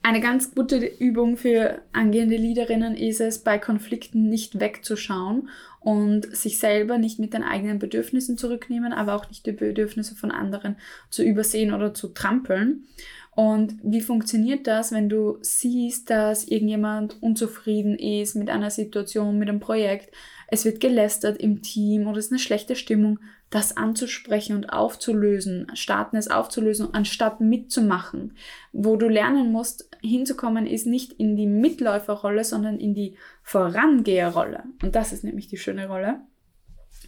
Eine 0.02 0.20
ganz 0.20 0.54
gute 0.54 0.78
Übung 0.78 1.36
für 1.36 1.82
angehende 1.92 2.36
Leaderinnen 2.36 2.96
ist 2.96 3.20
es, 3.20 3.40
bei 3.40 3.58
Konflikten 3.58 4.30
nicht 4.30 4.58
wegzuschauen 4.58 5.50
und 5.80 6.34
sich 6.34 6.58
selber 6.58 6.96
nicht 6.96 7.18
mit 7.18 7.34
den 7.34 7.42
eigenen 7.42 7.78
Bedürfnissen 7.78 8.38
zurücknehmen, 8.38 8.94
aber 8.94 9.14
auch 9.14 9.28
nicht 9.28 9.44
die 9.44 9.52
Bedürfnisse 9.52 10.14
von 10.14 10.30
anderen 10.30 10.76
zu 11.10 11.22
übersehen 11.22 11.74
oder 11.74 11.92
zu 11.92 12.08
trampeln. 12.08 12.84
Und 13.32 13.76
wie 13.82 14.00
funktioniert 14.00 14.66
das, 14.66 14.90
wenn 14.90 15.08
du 15.08 15.38
siehst, 15.42 16.10
dass 16.10 16.44
irgendjemand 16.44 17.22
unzufrieden 17.22 17.96
ist 17.98 18.34
mit 18.36 18.50
einer 18.50 18.70
Situation, 18.70 19.38
mit 19.38 19.48
einem 19.48 19.60
Projekt, 19.60 20.14
es 20.50 20.64
wird 20.64 20.80
gelästert 20.80 21.40
im 21.40 21.62
Team 21.62 22.06
oder 22.06 22.18
es 22.18 22.26
ist 22.26 22.32
eine 22.32 22.38
schlechte 22.38 22.76
Stimmung, 22.76 23.18
das 23.50 23.76
anzusprechen 23.76 24.56
und 24.56 24.72
aufzulösen, 24.72 25.66
starten 25.74 26.16
es 26.16 26.30
aufzulösen, 26.30 26.94
anstatt 26.94 27.40
mitzumachen. 27.40 28.36
Wo 28.72 28.96
du 28.96 29.08
lernen 29.08 29.50
musst, 29.50 29.90
hinzukommen, 30.02 30.66
ist 30.66 30.86
nicht 30.86 31.12
in 31.14 31.36
die 31.36 31.46
Mitläuferrolle, 31.46 32.44
sondern 32.44 32.78
in 32.78 32.94
die 32.94 33.16
Vorangeherrolle. 33.42 34.64
Und 34.82 34.94
das 34.94 35.12
ist 35.12 35.24
nämlich 35.24 35.48
die 35.48 35.58
schöne 35.58 35.88
Rolle. 35.88 36.20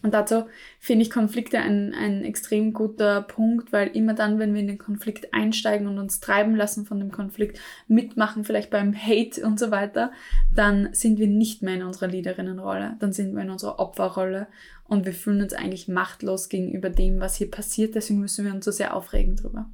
Und 0.02 0.14
dazu 0.14 0.46
finde 0.80 1.02
ich 1.02 1.10
Konflikte 1.10 1.58
ein, 1.58 1.94
ein 1.94 2.24
extrem 2.24 2.72
guter 2.72 3.22
Punkt, 3.22 3.72
weil 3.72 3.88
immer 3.96 4.14
dann, 4.14 4.38
wenn 4.38 4.52
wir 4.52 4.60
in 4.60 4.66
den 4.66 4.78
Konflikt 4.78 5.32
einsteigen 5.32 5.86
und 5.86 5.98
uns 5.98 6.18
treiben 6.18 6.56
lassen 6.56 6.86
von 6.86 6.98
dem 6.98 7.12
Konflikt, 7.12 7.60
mitmachen, 7.86 8.44
vielleicht 8.44 8.70
beim 8.70 8.94
Hate 8.94 9.46
und 9.46 9.60
so 9.60 9.70
weiter, 9.70 10.10
dann 10.54 10.88
sind 10.92 11.18
wir 11.18 11.28
nicht 11.28 11.62
mehr 11.62 11.74
in 11.74 11.82
unserer 11.84 12.08
Leaderinnenrolle, 12.08 12.96
dann 12.98 13.12
sind 13.12 13.34
wir 13.34 13.42
in 13.42 13.50
unserer 13.50 13.78
Opferrolle 13.78 14.48
und 14.84 15.06
wir 15.06 15.12
fühlen 15.12 15.42
uns 15.42 15.54
eigentlich 15.54 15.86
machtlos 15.86 16.48
gegenüber 16.48 16.90
dem, 16.90 17.20
was 17.20 17.36
hier 17.36 17.50
passiert. 17.50 17.94
Deswegen 17.94 18.20
müssen 18.20 18.44
wir 18.44 18.52
uns 18.52 18.64
so 18.64 18.72
sehr 18.72 18.94
aufregen 18.96 19.36
drüber. 19.36 19.70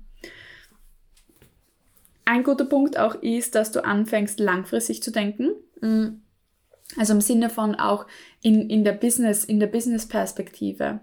Ein 2.26 2.44
guter 2.44 2.66
Punkt 2.66 2.98
auch 2.98 3.14
ist, 3.22 3.54
dass 3.54 3.72
du 3.72 3.82
anfängst, 3.82 4.38
langfristig 4.38 5.02
zu 5.02 5.10
denken. 5.10 5.52
Also 6.96 7.12
im 7.12 7.20
Sinne 7.20 7.51
von 7.51 7.74
auch 7.74 8.07
in, 8.42 8.70
in 8.70 8.85
der 8.85 8.92
Business, 8.92 9.44
in 9.44 9.61
der 9.61 9.66
Business-Perspektive. 9.66 11.01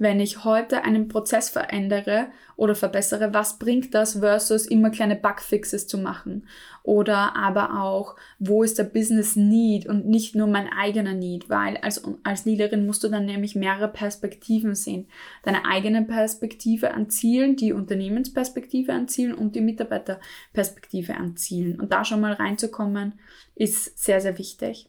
Wenn 0.00 0.18
ich 0.18 0.44
heute 0.44 0.82
einen 0.82 1.08
Prozess 1.08 1.50
verändere 1.50 2.28
oder 2.56 2.74
verbessere, 2.74 3.34
was 3.34 3.58
bringt 3.58 3.94
das 3.94 4.20
versus 4.20 4.64
immer 4.64 4.88
kleine 4.88 5.14
Bugfixes 5.14 5.86
zu 5.86 5.98
machen? 5.98 6.48
Oder 6.82 7.36
aber 7.36 7.82
auch, 7.82 8.16
wo 8.38 8.62
ist 8.62 8.78
der 8.78 8.84
Business 8.84 9.36
Need 9.36 9.84
und 9.84 10.06
nicht 10.06 10.34
nur 10.34 10.46
mein 10.46 10.70
eigener 10.72 11.12
Need? 11.12 11.50
Weil 11.50 11.76
als, 11.76 12.02
als 12.24 12.46
Leaderin 12.46 12.86
musst 12.86 13.04
du 13.04 13.08
dann 13.08 13.26
nämlich 13.26 13.54
mehrere 13.54 13.88
Perspektiven 13.88 14.74
sehen. 14.74 15.06
Deine 15.42 15.66
eigene 15.66 16.02
Perspektive 16.02 16.94
an 16.94 17.10
Zielen, 17.10 17.56
die 17.56 17.74
Unternehmensperspektive 17.74 18.94
an 18.94 19.06
Zielen 19.06 19.34
und 19.34 19.54
die 19.54 19.60
Mitarbeiterperspektive 19.60 21.14
an 21.14 21.36
Zielen. 21.36 21.78
Und 21.78 21.92
da 21.92 22.06
schon 22.06 22.22
mal 22.22 22.32
reinzukommen, 22.32 23.20
ist 23.54 23.98
sehr, 24.02 24.22
sehr 24.22 24.38
wichtig. 24.38 24.88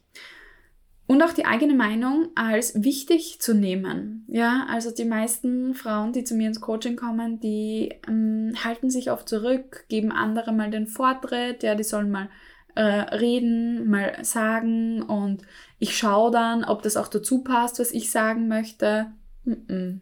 Und 1.12 1.20
auch 1.20 1.34
die 1.34 1.44
eigene 1.44 1.74
Meinung 1.74 2.30
als 2.36 2.84
wichtig 2.84 3.38
zu 3.38 3.52
nehmen. 3.52 4.24
Ja, 4.28 4.64
also 4.70 4.90
die 4.90 5.04
meisten 5.04 5.74
Frauen, 5.74 6.14
die 6.14 6.24
zu 6.24 6.34
mir 6.34 6.48
ins 6.48 6.62
Coaching 6.62 6.96
kommen, 6.96 7.38
die 7.38 7.92
ähm, 8.08 8.54
halten 8.64 8.88
sich 8.88 9.10
oft 9.10 9.28
zurück, 9.28 9.84
geben 9.90 10.10
andere 10.10 10.52
mal 10.52 10.70
den 10.70 10.86
Vortritt, 10.86 11.62
ja, 11.64 11.74
die 11.74 11.84
sollen 11.84 12.10
mal 12.10 12.30
äh, 12.76 12.82
reden, 12.82 13.90
mal 13.90 14.24
sagen 14.24 15.02
und 15.02 15.42
ich 15.78 15.98
schaue 15.98 16.30
dann, 16.30 16.64
ob 16.64 16.80
das 16.80 16.96
auch 16.96 17.08
dazu 17.08 17.44
passt, 17.44 17.78
was 17.78 17.92
ich 17.92 18.10
sagen 18.10 18.48
möchte. 18.48 19.12
Mm 19.44 19.52
-mm. 19.52 20.00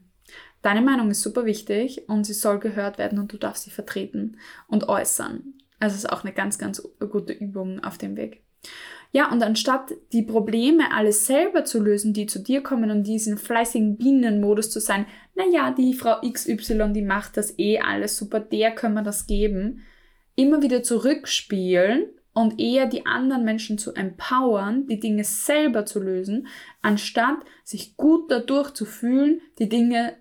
Deine 0.63 0.81
Meinung 0.81 1.11
ist 1.11 1.23
super 1.23 1.45
wichtig 1.45 2.09
und 2.09 2.23
sie 2.23 2.35
soll 2.35 2.61
gehört 2.61 2.99
werden 2.99 3.19
und 3.19 3.33
du 3.33 3.37
darfst 3.37 3.65
sie 3.65 3.71
vertreten 3.71 4.37
und 4.69 4.89
äußern. 4.89 5.55
Also 5.81 5.97
es 5.97 6.05
ist 6.05 6.13
auch 6.13 6.23
eine 6.23 6.33
ganz, 6.33 6.57
ganz 6.57 6.81
gute 7.01 7.33
Übung 7.33 7.83
auf 7.83 7.99
dem 7.99 8.17
Weg. 8.17 8.45
Ja, 9.13 9.33
und 9.33 9.43
anstatt 9.43 9.93
die 10.13 10.23
Probleme 10.23 10.93
alles 10.93 11.27
selber 11.27 11.65
zu 11.65 11.83
lösen, 11.83 12.13
die 12.13 12.27
zu 12.27 12.39
dir 12.39 12.63
kommen 12.63 12.91
und 12.91 13.05
diesen 13.05 13.39
fleißigen 13.39 13.97
Bienenmodus 13.97 14.71
zu 14.71 14.79
sein, 14.79 15.07
naja, 15.35 15.73
die 15.73 15.95
Frau 15.95 16.21
XY, 16.21 16.93
die 16.93 17.03
macht 17.03 17.37
das 17.37 17.59
eh 17.59 17.81
alles 17.81 18.17
super, 18.17 18.39
der 18.39 18.73
können 18.73 18.95
wir 18.95 19.03
das 19.03 19.27
geben, 19.27 19.83
immer 20.37 20.63
wieder 20.63 20.85
zurückspielen 20.85 22.07
und 22.33 22.61
eher 22.61 22.87
die 22.87 23.05
anderen 23.05 23.45
Menschen 23.45 23.79
zu 23.79 23.95
empowern, 23.95 24.87
die 24.87 25.01
Dinge 25.01 25.25
selber 25.25 25.87
zu 25.87 25.99
lösen, 26.01 26.47
anstatt 26.81 27.39
sich 27.65 27.97
gut 27.97 28.31
dadurch 28.31 28.71
zu 28.75 28.85
fühlen, 28.85 29.41
die 29.59 29.69
Dinge 29.69 30.15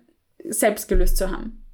selbst 0.48 0.88
gelöst 0.88 1.16
zu 1.16 1.30
haben. 1.30 1.64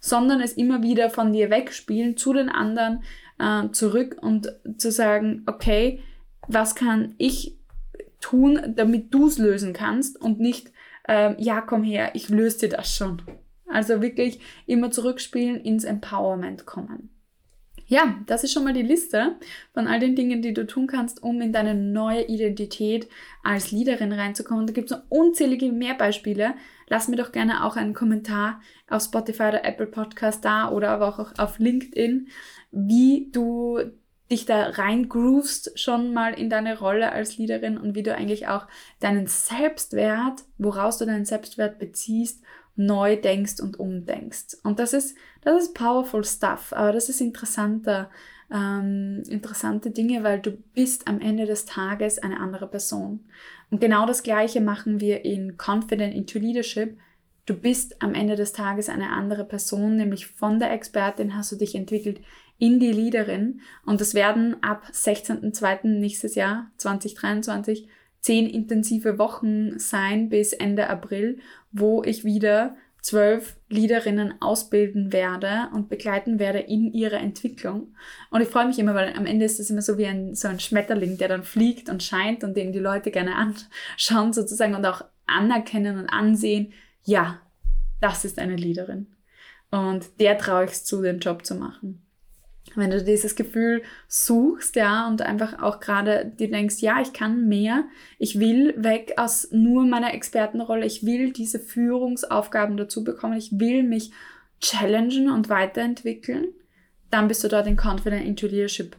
Sondern 0.00 0.40
es 0.40 0.54
immer 0.54 0.82
wieder 0.82 1.08
von 1.08 1.32
dir 1.32 1.50
wegspielen, 1.50 2.16
zu 2.16 2.32
den 2.32 2.48
anderen 2.48 3.04
äh, 3.38 3.70
zurück 3.70 4.16
und 4.20 4.52
zu 4.76 4.90
sagen, 4.90 5.44
okay, 5.46 6.02
was 6.48 6.74
kann 6.74 7.14
ich 7.18 7.56
tun, 8.20 8.74
damit 8.74 9.12
du 9.12 9.26
es 9.26 9.38
lösen 9.38 9.72
kannst 9.72 10.20
und 10.20 10.40
nicht, 10.40 10.72
ähm, 11.06 11.36
ja, 11.38 11.60
komm 11.60 11.82
her, 11.82 12.12
ich 12.14 12.28
löse 12.28 12.60
dir 12.60 12.76
das 12.76 12.94
schon. 12.94 13.22
Also 13.68 14.00
wirklich 14.00 14.40
immer 14.66 14.90
zurückspielen, 14.90 15.60
ins 15.60 15.84
Empowerment 15.84 16.64
kommen. 16.64 17.10
Ja, 17.86 18.16
das 18.26 18.44
ist 18.44 18.52
schon 18.52 18.64
mal 18.64 18.72
die 18.72 18.82
Liste 18.82 19.36
von 19.74 19.86
all 19.86 20.00
den 20.00 20.16
Dingen, 20.16 20.40
die 20.40 20.54
du 20.54 20.66
tun 20.66 20.86
kannst, 20.86 21.22
um 21.22 21.42
in 21.42 21.52
deine 21.52 21.74
neue 21.74 22.22
Identität 22.22 23.08
als 23.42 23.72
Leaderin 23.72 24.12
reinzukommen. 24.12 24.66
Da 24.66 24.72
gibt 24.72 24.90
es 24.90 24.96
noch 24.96 25.04
unzählige 25.10 25.70
mehr 25.70 25.94
Beispiele. 25.94 26.54
Lass 26.88 27.08
mir 27.08 27.16
doch 27.16 27.30
gerne 27.30 27.64
auch 27.64 27.76
einen 27.76 27.92
Kommentar 27.92 28.60
auf 28.88 29.02
Spotify 29.02 29.44
oder 29.44 29.64
Apple 29.64 29.86
Podcast 29.86 30.44
da 30.44 30.70
oder 30.70 30.90
aber 30.90 31.08
auch 31.08 31.38
auf 31.38 31.58
LinkedIn, 31.58 32.28
wie 32.70 33.28
du 33.32 33.80
dich 34.30 34.46
da 34.46 34.70
reingroovst 34.70 35.78
schon 35.78 36.14
mal 36.14 36.32
in 36.32 36.48
deine 36.48 36.78
Rolle 36.78 37.12
als 37.12 37.36
Leaderin 37.36 37.76
und 37.76 37.94
wie 37.94 38.02
du 38.02 38.14
eigentlich 38.14 38.48
auch 38.48 38.66
deinen 39.00 39.26
Selbstwert, 39.26 40.44
woraus 40.56 40.98
du 40.98 41.04
deinen 41.04 41.26
Selbstwert 41.26 41.78
beziehst, 41.78 42.42
neu 42.76 43.16
denkst 43.16 43.60
und 43.60 43.78
umdenkst. 43.78 44.58
Und 44.62 44.78
das 44.78 44.92
ist, 44.92 45.16
das 45.42 45.62
ist 45.62 45.74
powerful 45.74 46.24
stuff, 46.24 46.72
aber 46.72 46.92
das 46.92 47.08
ist 47.08 47.20
interessanter, 47.20 48.10
ähm, 48.50 49.22
interessante 49.28 49.90
Dinge, 49.90 50.22
weil 50.24 50.40
du 50.40 50.52
bist 50.74 51.06
am 51.06 51.20
Ende 51.20 51.46
des 51.46 51.66
Tages 51.66 52.18
eine 52.18 52.40
andere 52.40 52.66
Person. 52.66 53.26
Und 53.70 53.80
genau 53.80 54.06
das 54.06 54.22
Gleiche 54.22 54.60
machen 54.60 55.00
wir 55.00 55.24
in 55.24 55.56
Confident 55.56 56.14
into 56.14 56.38
Leadership. 56.38 56.98
Du 57.46 57.54
bist 57.54 58.00
am 58.02 58.14
Ende 58.14 58.36
des 58.36 58.52
Tages 58.52 58.88
eine 58.88 59.10
andere 59.10 59.44
Person, 59.44 59.96
nämlich 59.96 60.26
von 60.26 60.58
der 60.58 60.72
Expertin 60.72 61.36
hast 61.36 61.52
du 61.52 61.56
dich 61.56 61.74
entwickelt 61.74 62.20
in 62.58 62.78
die 62.78 62.92
Leaderin. 62.92 63.60
Und 63.84 64.00
das 64.00 64.14
werden 64.14 64.62
ab 64.62 64.84
16.02. 64.92 65.86
nächstes 65.88 66.34
Jahr, 66.34 66.70
2023, 66.78 67.88
zehn 68.20 68.48
intensive 68.48 69.18
Wochen 69.18 69.78
sein 69.78 70.28
bis 70.28 70.52
Ende 70.52 70.88
April, 70.88 71.38
wo 71.72 72.02
ich 72.02 72.24
wieder 72.24 72.76
zwölf 73.02 73.58
Leaderinnen 73.68 74.40
ausbilden 74.40 75.12
werde 75.12 75.68
und 75.74 75.90
begleiten 75.90 76.38
werde 76.38 76.60
in 76.60 76.90
ihrer 76.94 77.18
Entwicklung. 77.18 77.94
Und 78.30 78.40
ich 78.40 78.48
freue 78.48 78.66
mich 78.66 78.78
immer, 78.78 78.94
weil 78.94 79.12
am 79.14 79.26
Ende 79.26 79.44
ist 79.44 79.60
es 79.60 79.68
immer 79.68 79.82
so 79.82 79.98
wie 79.98 80.06
ein, 80.06 80.34
so 80.34 80.48
ein 80.48 80.58
Schmetterling, 80.58 81.18
der 81.18 81.28
dann 81.28 81.42
fliegt 81.42 81.90
und 81.90 82.02
scheint 82.02 82.44
und 82.44 82.56
den 82.56 82.72
die 82.72 82.78
Leute 82.78 83.10
gerne 83.10 83.34
anschauen 83.36 84.32
sozusagen 84.32 84.74
und 84.74 84.86
auch 84.86 85.04
anerkennen 85.26 85.98
und 85.98 86.08
ansehen, 86.08 86.72
ja, 87.02 87.42
das 88.00 88.24
ist 88.24 88.38
eine 88.38 88.56
Leaderin. 88.56 89.08
Und 89.70 90.18
der 90.18 90.38
traue 90.38 90.64
ich 90.64 90.70
es 90.70 90.84
zu, 90.86 91.02
den 91.02 91.18
Job 91.18 91.44
zu 91.44 91.56
machen 91.56 92.03
wenn 92.74 92.90
du 92.90 93.02
dieses 93.02 93.36
Gefühl 93.36 93.82
suchst, 94.08 94.76
ja, 94.76 95.06
und 95.06 95.22
einfach 95.22 95.62
auch 95.62 95.80
gerade 95.80 96.26
dir 96.26 96.50
denkst, 96.50 96.76
ja, 96.78 97.00
ich 97.00 97.12
kann 97.12 97.46
mehr, 97.46 97.84
ich 98.18 98.40
will 98.40 98.74
weg 98.76 99.14
aus 99.16 99.48
nur 99.52 99.84
meiner 99.84 100.14
Expertenrolle, 100.14 100.86
ich 100.86 101.04
will 101.04 101.32
diese 101.32 101.60
Führungsaufgaben 101.60 102.76
dazu 102.76 103.04
bekommen, 103.04 103.36
ich 103.36 103.58
will 103.58 103.82
mich 103.82 104.12
challengen 104.60 105.30
und 105.30 105.48
weiterentwickeln, 105.48 106.48
dann 107.10 107.28
bist 107.28 107.44
du 107.44 107.48
dort 107.48 107.66
in 107.66 107.76
Confident 107.76 108.24
into 108.24 108.46
Leadership 108.46 108.96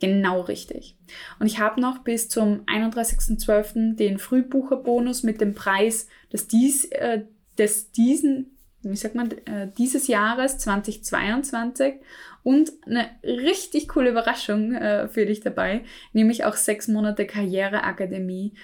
genau 0.00 0.40
richtig. 0.42 0.98
Und 1.38 1.46
ich 1.46 1.60
habe 1.60 1.80
noch 1.80 1.98
bis 1.98 2.28
zum 2.28 2.64
31.12. 2.66 3.96
den 3.96 4.18
Frühbucherbonus 4.18 5.22
mit 5.22 5.40
dem 5.40 5.54
Preis 5.54 6.08
des, 6.32 6.48
dies, 6.48 6.86
äh, 6.86 7.22
des 7.58 7.92
diesen 7.92 8.53
wie 8.84 8.96
sagt 8.96 9.14
man, 9.14 9.30
äh, 9.30 9.70
dieses 9.76 10.06
Jahres 10.06 10.58
2022 10.58 11.94
und 12.42 12.72
eine 12.86 13.08
richtig 13.22 13.88
coole 13.88 14.10
Überraschung 14.10 14.74
äh, 14.74 15.08
für 15.08 15.26
dich 15.26 15.40
dabei, 15.40 15.84
nämlich 16.12 16.44
auch 16.44 16.56
sechs 16.56 16.88
Monate 16.88 17.26
Karriereakademie 17.26 18.54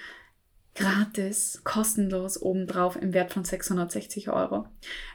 gratis, 0.75 1.61
kostenlos 1.63 2.41
obendrauf 2.41 2.95
im 2.95 3.13
Wert 3.13 3.33
von 3.33 3.43
660 3.43 4.29
Euro. 4.29 4.65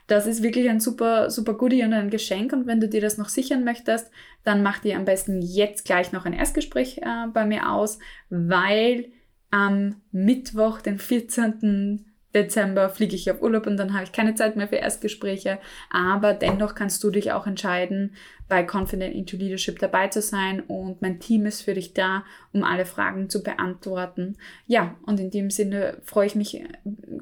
Das 0.07 0.27
ist 0.27 0.42
wirklich 0.42 0.69
ein 0.69 0.81
super, 0.81 1.31
super 1.31 1.55
Goodie 1.55 1.83
und 1.83 1.95
ein 1.95 2.11
Geschenk. 2.11 2.53
Und 2.53 2.66
wenn 2.66 2.81
du 2.81 2.88
dir 2.88 3.01
das 3.01 3.16
noch 3.16 3.31
sichern 3.31 3.64
möchtest, 3.64 4.11
dann 4.45 4.62
mach 4.62 4.81
dir 4.81 4.97
am 4.97 5.07
besten 5.07 5.40
jetzt 5.40 5.85
gleich 5.87 6.12
noch 6.12 6.27
ein 6.27 6.35
Erstgespräch 6.35 6.99
äh, 6.99 7.27
bei 7.33 7.47
mir 7.47 7.71
aus, 7.71 7.99
weil 8.29 9.07
am 9.51 10.03
Mittwoch, 10.12 10.81
den 10.83 10.99
14. 10.99 12.05
Dezember 12.37 12.90
fliege 12.90 13.16
ich 13.16 13.31
auf 13.31 13.42
Urlaub 13.42 13.66
und 13.66 13.77
dann 13.77 13.94
habe 13.94 14.05
ich 14.05 14.12
keine 14.12 14.35
Zeit 14.35 14.57
mehr 14.57 14.68
für 14.68 14.77
Erstgespräche. 14.77 15.59
Aber 15.90 16.35
dennoch 16.35 16.75
kannst 16.75 17.03
du 17.03 17.11
dich 17.11 17.33
auch 17.33 17.46
entscheiden, 17.46 18.12
bei 18.49 18.62
Confident 18.62 19.14
into 19.14 19.37
Leadership 19.37 19.79
dabei 19.79 20.09
zu 20.09 20.20
sein 20.20 20.61
und 20.61 21.03
mein 21.03 21.18
Team 21.18 21.46
ist 21.46 21.62
für 21.62 21.75
dich 21.75 21.94
da, 21.94 22.25
um 22.53 22.62
alle 22.62 22.85
Fragen 22.85 23.29
zu 23.29 23.42
beantworten. 23.42 24.37
Ja, 24.66 24.94
und 25.07 25.18
in 25.18 25.31
dem 25.31 25.51
Sinne 25.51 25.99
freue 26.05 26.27
ich 26.27 26.35
mich 26.35 26.62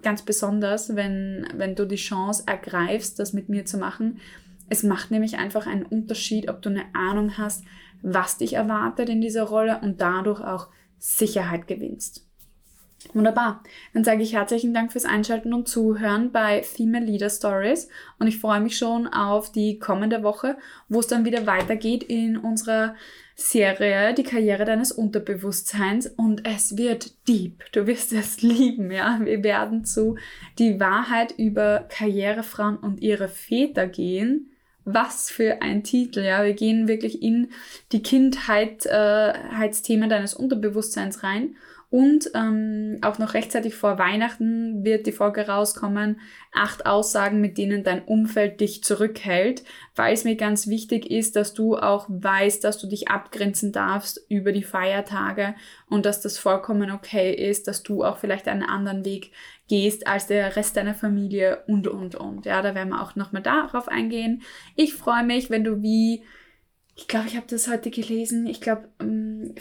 ganz 0.02 0.22
besonders, 0.22 0.96
wenn, 0.96 1.46
wenn 1.54 1.74
du 1.74 1.86
die 1.86 1.96
Chance 1.96 2.42
ergreifst, 2.46 3.18
das 3.18 3.32
mit 3.32 3.48
mir 3.48 3.64
zu 3.64 3.78
machen. 3.78 4.18
Es 4.68 4.82
macht 4.82 5.10
nämlich 5.10 5.38
einfach 5.38 5.66
einen 5.66 5.86
Unterschied, 5.86 6.48
ob 6.50 6.60
du 6.60 6.70
eine 6.70 6.84
Ahnung 6.94 7.38
hast, 7.38 7.64
was 8.02 8.36
dich 8.36 8.54
erwartet 8.54 9.08
in 9.08 9.20
dieser 9.20 9.44
Rolle 9.44 9.80
und 9.80 10.00
dadurch 10.00 10.40
auch 10.40 10.68
Sicherheit 10.98 11.66
gewinnst. 11.66 12.26
Wunderbar. 13.12 13.62
Dann 13.92 14.04
sage 14.04 14.22
ich 14.22 14.34
herzlichen 14.34 14.74
Dank 14.74 14.92
fürs 14.92 15.04
Einschalten 15.04 15.52
und 15.52 15.68
Zuhören 15.68 16.32
bei 16.32 16.62
Female 16.62 17.04
Leader 17.04 17.30
Stories 17.30 17.88
und 18.18 18.26
ich 18.26 18.38
freue 18.38 18.60
mich 18.60 18.78
schon 18.78 19.06
auf 19.06 19.52
die 19.52 19.78
kommende 19.78 20.22
Woche, 20.22 20.56
wo 20.88 21.00
es 21.00 21.06
dann 21.06 21.24
wieder 21.24 21.46
weitergeht 21.46 22.02
in 22.02 22.36
unserer 22.36 22.94
Serie 23.36 24.14
Die 24.14 24.22
Karriere 24.22 24.64
deines 24.64 24.92
Unterbewusstseins 24.92 26.06
und 26.06 26.46
es 26.46 26.76
wird 26.76 27.26
deep. 27.26 27.64
Du 27.72 27.86
wirst 27.86 28.12
es 28.12 28.42
lieben, 28.42 28.90
ja. 28.90 29.18
Wir 29.22 29.42
werden 29.42 29.84
zu 29.84 30.16
die 30.58 30.78
Wahrheit 30.78 31.34
über 31.36 31.86
Karrierefrauen 31.88 32.76
und 32.76 33.02
ihre 33.02 33.28
Väter 33.28 33.88
gehen. 33.88 34.50
Was 34.84 35.30
für 35.30 35.62
ein 35.62 35.82
Titel, 35.82 36.20
ja. 36.20 36.44
Wir 36.44 36.54
gehen 36.54 36.88
wirklich 36.88 37.22
in 37.22 37.48
die 37.92 38.02
Kindheitsthemen 38.02 40.04
äh, 40.04 40.08
deines 40.08 40.34
Unterbewusstseins 40.34 41.22
rein 41.22 41.56
und 41.94 42.28
ähm, 42.34 42.98
auch 43.02 43.18
noch 43.18 43.34
rechtzeitig 43.34 43.76
vor 43.76 44.00
Weihnachten 44.00 44.84
wird 44.84 45.06
die 45.06 45.12
Folge 45.12 45.46
rauskommen. 45.46 46.18
Acht 46.52 46.86
Aussagen, 46.86 47.40
mit 47.40 47.56
denen 47.56 47.84
dein 47.84 48.02
Umfeld 48.02 48.60
dich 48.60 48.82
zurückhält, 48.82 49.62
weil 49.94 50.12
es 50.12 50.24
mir 50.24 50.34
ganz 50.34 50.66
wichtig 50.66 51.08
ist, 51.08 51.36
dass 51.36 51.54
du 51.54 51.76
auch 51.76 52.06
weißt, 52.08 52.64
dass 52.64 52.78
du 52.78 52.88
dich 52.88 53.10
abgrenzen 53.10 53.70
darfst 53.70 54.26
über 54.28 54.50
die 54.50 54.64
Feiertage 54.64 55.54
und 55.88 56.04
dass 56.04 56.20
das 56.20 56.36
vollkommen 56.36 56.90
okay 56.90 57.32
ist, 57.32 57.68
dass 57.68 57.84
du 57.84 58.02
auch 58.02 58.18
vielleicht 58.18 58.48
einen 58.48 58.64
anderen 58.64 59.04
Weg 59.04 59.30
gehst 59.74 60.06
als 60.06 60.28
der 60.28 60.54
Rest 60.54 60.76
deiner 60.76 60.94
Familie 60.94 61.64
und, 61.66 61.88
und, 61.88 62.14
und. 62.14 62.46
Ja, 62.46 62.62
da 62.62 62.76
werden 62.76 62.90
wir 62.90 63.02
auch 63.02 63.16
nochmal 63.16 63.42
darauf 63.42 63.88
eingehen. 63.88 64.42
Ich 64.76 64.94
freue 64.94 65.24
mich, 65.24 65.50
wenn 65.50 65.64
du 65.64 65.82
wie, 65.82 66.22
ich 66.94 67.08
glaube, 67.08 67.26
ich 67.26 67.36
habe 67.36 67.46
das 67.48 67.68
heute 67.68 67.90
gelesen, 67.90 68.46
ich 68.46 68.60
glaube, 68.60 68.88
ähm, 69.00 69.56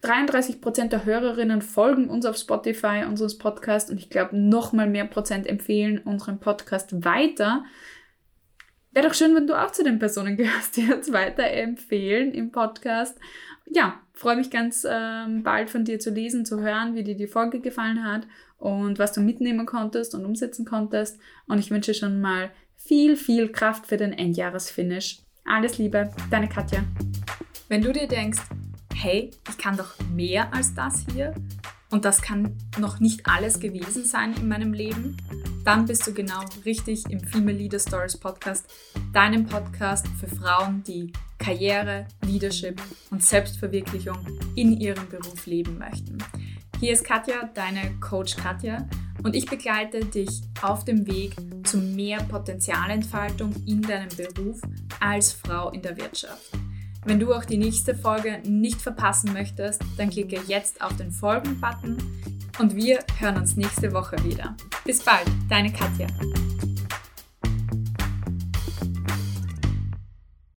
33 0.00 0.62
Prozent 0.62 0.92
der 0.92 1.04
Hörerinnen 1.04 1.60
folgen 1.60 2.08
uns 2.08 2.24
auf 2.24 2.38
Spotify, 2.38 3.04
unseres 3.06 3.36
Podcasts, 3.36 3.90
und 3.90 3.98
ich 3.98 4.08
glaube, 4.08 4.38
noch 4.38 4.72
mal 4.72 4.88
mehr 4.88 5.04
Prozent 5.04 5.46
empfehlen 5.46 5.98
unseren 5.98 6.40
Podcast 6.40 7.04
weiter. 7.04 7.64
Wäre 8.92 9.08
doch 9.08 9.14
schön, 9.14 9.34
wenn 9.34 9.46
du 9.46 9.60
auch 9.60 9.70
zu 9.70 9.84
den 9.84 9.98
Personen 9.98 10.36
gehörst, 10.38 10.78
die 10.78 10.90
uns 10.90 11.12
weiterempfehlen 11.12 12.32
im 12.32 12.52
Podcast. 12.52 13.18
Ja, 13.70 14.00
freue 14.14 14.36
mich 14.36 14.50
ganz 14.50 14.86
ähm, 14.88 15.42
bald 15.42 15.68
von 15.68 15.84
dir 15.84 16.00
zu 16.00 16.08
lesen, 16.08 16.46
zu 16.46 16.60
hören, 16.60 16.94
wie 16.94 17.04
dir 17.04 17.16
die 17.16 17.26
Folge 17.26 17.60
gefallen 17.60 18.02
hat 18.02 18.26
und 18.58 18.98
was 18.98 19.12
du 19.12 19.20
mitnehmen 19.20 19.66
konntest 19.66 20.14
und 20.14 20.24
umsetzen 20.24 20.64
konntest. 20.64 21.18
Und 21.46 21.58
ich 21.58 21.70
wünsche 21.70 21.94
schon 21.94 22.20
mal 22.20 22.50
viel, 22.76 23.16
viel 23.16 23.50
Kraft 23.50 23.86
für 23.86 23.96
den 23.96 24.12
Endjahresfinish. 24.12 25.20
Alles 25.44 25.78
Liebe, 25.78 26.10
deine 26.30 26.48
Katja. 26.48 26.82
Wenn 27.68 27.82
du 27.82 27.92
dir 27.92 28.06
denkst, 28.06 28.40
hey, 28.94 29.30
ich 29.48 29.58
kann 29.58 29.76
doch 29.76 29.94
mehr 30.14 30.52
als 30.52 30.74
das 30.74 31.04
hier 31.12 31.34
und 31.90 32.04
das 32.04 32.20
kann 32.20 32.56
noch 32.78 33.00
nicht 33.00 33.26
alles 33.26 33.60
gewesen 33.60 34.04
sein 34.04 34.34
in 34.34 34.48
meinem 34.48 34.72
Leben, 34.72 35.16
dann 35.64 35.86
bist 35.86 36.06
du 36.06 36.12
genau 36.12 36.40
richtig 36.64 37.04
im 37.10 37.20
Female 37.20 37.56
Leader 37.56 37.78
Stories 37.78 38.16
Podcast, 38.16 38.66
deinem 39.12 39.46
Podcast 39.46 40.06
für 40.18 40.26
Frauen, 40.26 40.82
die 40.82 41.12
Karriere, 41.38 42.06
Leadership 42.26 42.80
und 43.10 43.22
Selbstverwirklichung 43.22 44.18
in 44.54 44.78
ihrem 44.80 45.08
Beruf 45.08 45.46
leben 45.46 45.78
möchten. 45.78 46.18
Hier 46.80 46.92
ist 46.92 47.02
Katja, 47.02 47.50
deine 47.54 47.98
Coach 47.98 48.36
Katja, 48.36 48.86
und 49.24 49.34
ich 49.34 49.46
begleite 49.46 49.98
dich 49.98 50.42
auf 50.62 50.84
dem 50.84 51.08
Weg 51.08 51.34
zu 51.64 51.78
mehr 51.78 52.22
Potenzialentfaltung 52.22 53.52
in 53.66 53.82
deinem 53.82 54.10
Beruf 54.16 54.60
als 55.00 55.32
Frau 55.32 55.70
in 55.70 55.82
der 55.82 55.96
Wirtschaft. 55.96 56.52
Wenn 57.04 57.18
du 57.18 57.34
auch 57.34 57.44
die 57.44 57.58
nächste 57.58 57.96
Folge 57.96 58.40
nicht 58.44 58.80
verpassen 58.80 59.32
möchtest, 59.32 59.82
dann 59.96 60.10
klicke 60.10 60.40
jetzt 60.46 60.80
auf 60.80 60.96
den 60.96 61.10
Folgen-Button 61.10 61.96
und 62.60 62.76
wir 62.76 63.00
hören 63.18 63.38
uns 63.38 63.56
nächste 63.56 63.92
Woche 63.92 64.16
wieder. 64.22 64.56
Bis 64.84 65.02
bald, 65.02 65.26
deine 65.48 65.72
Katja. 65.72 66.06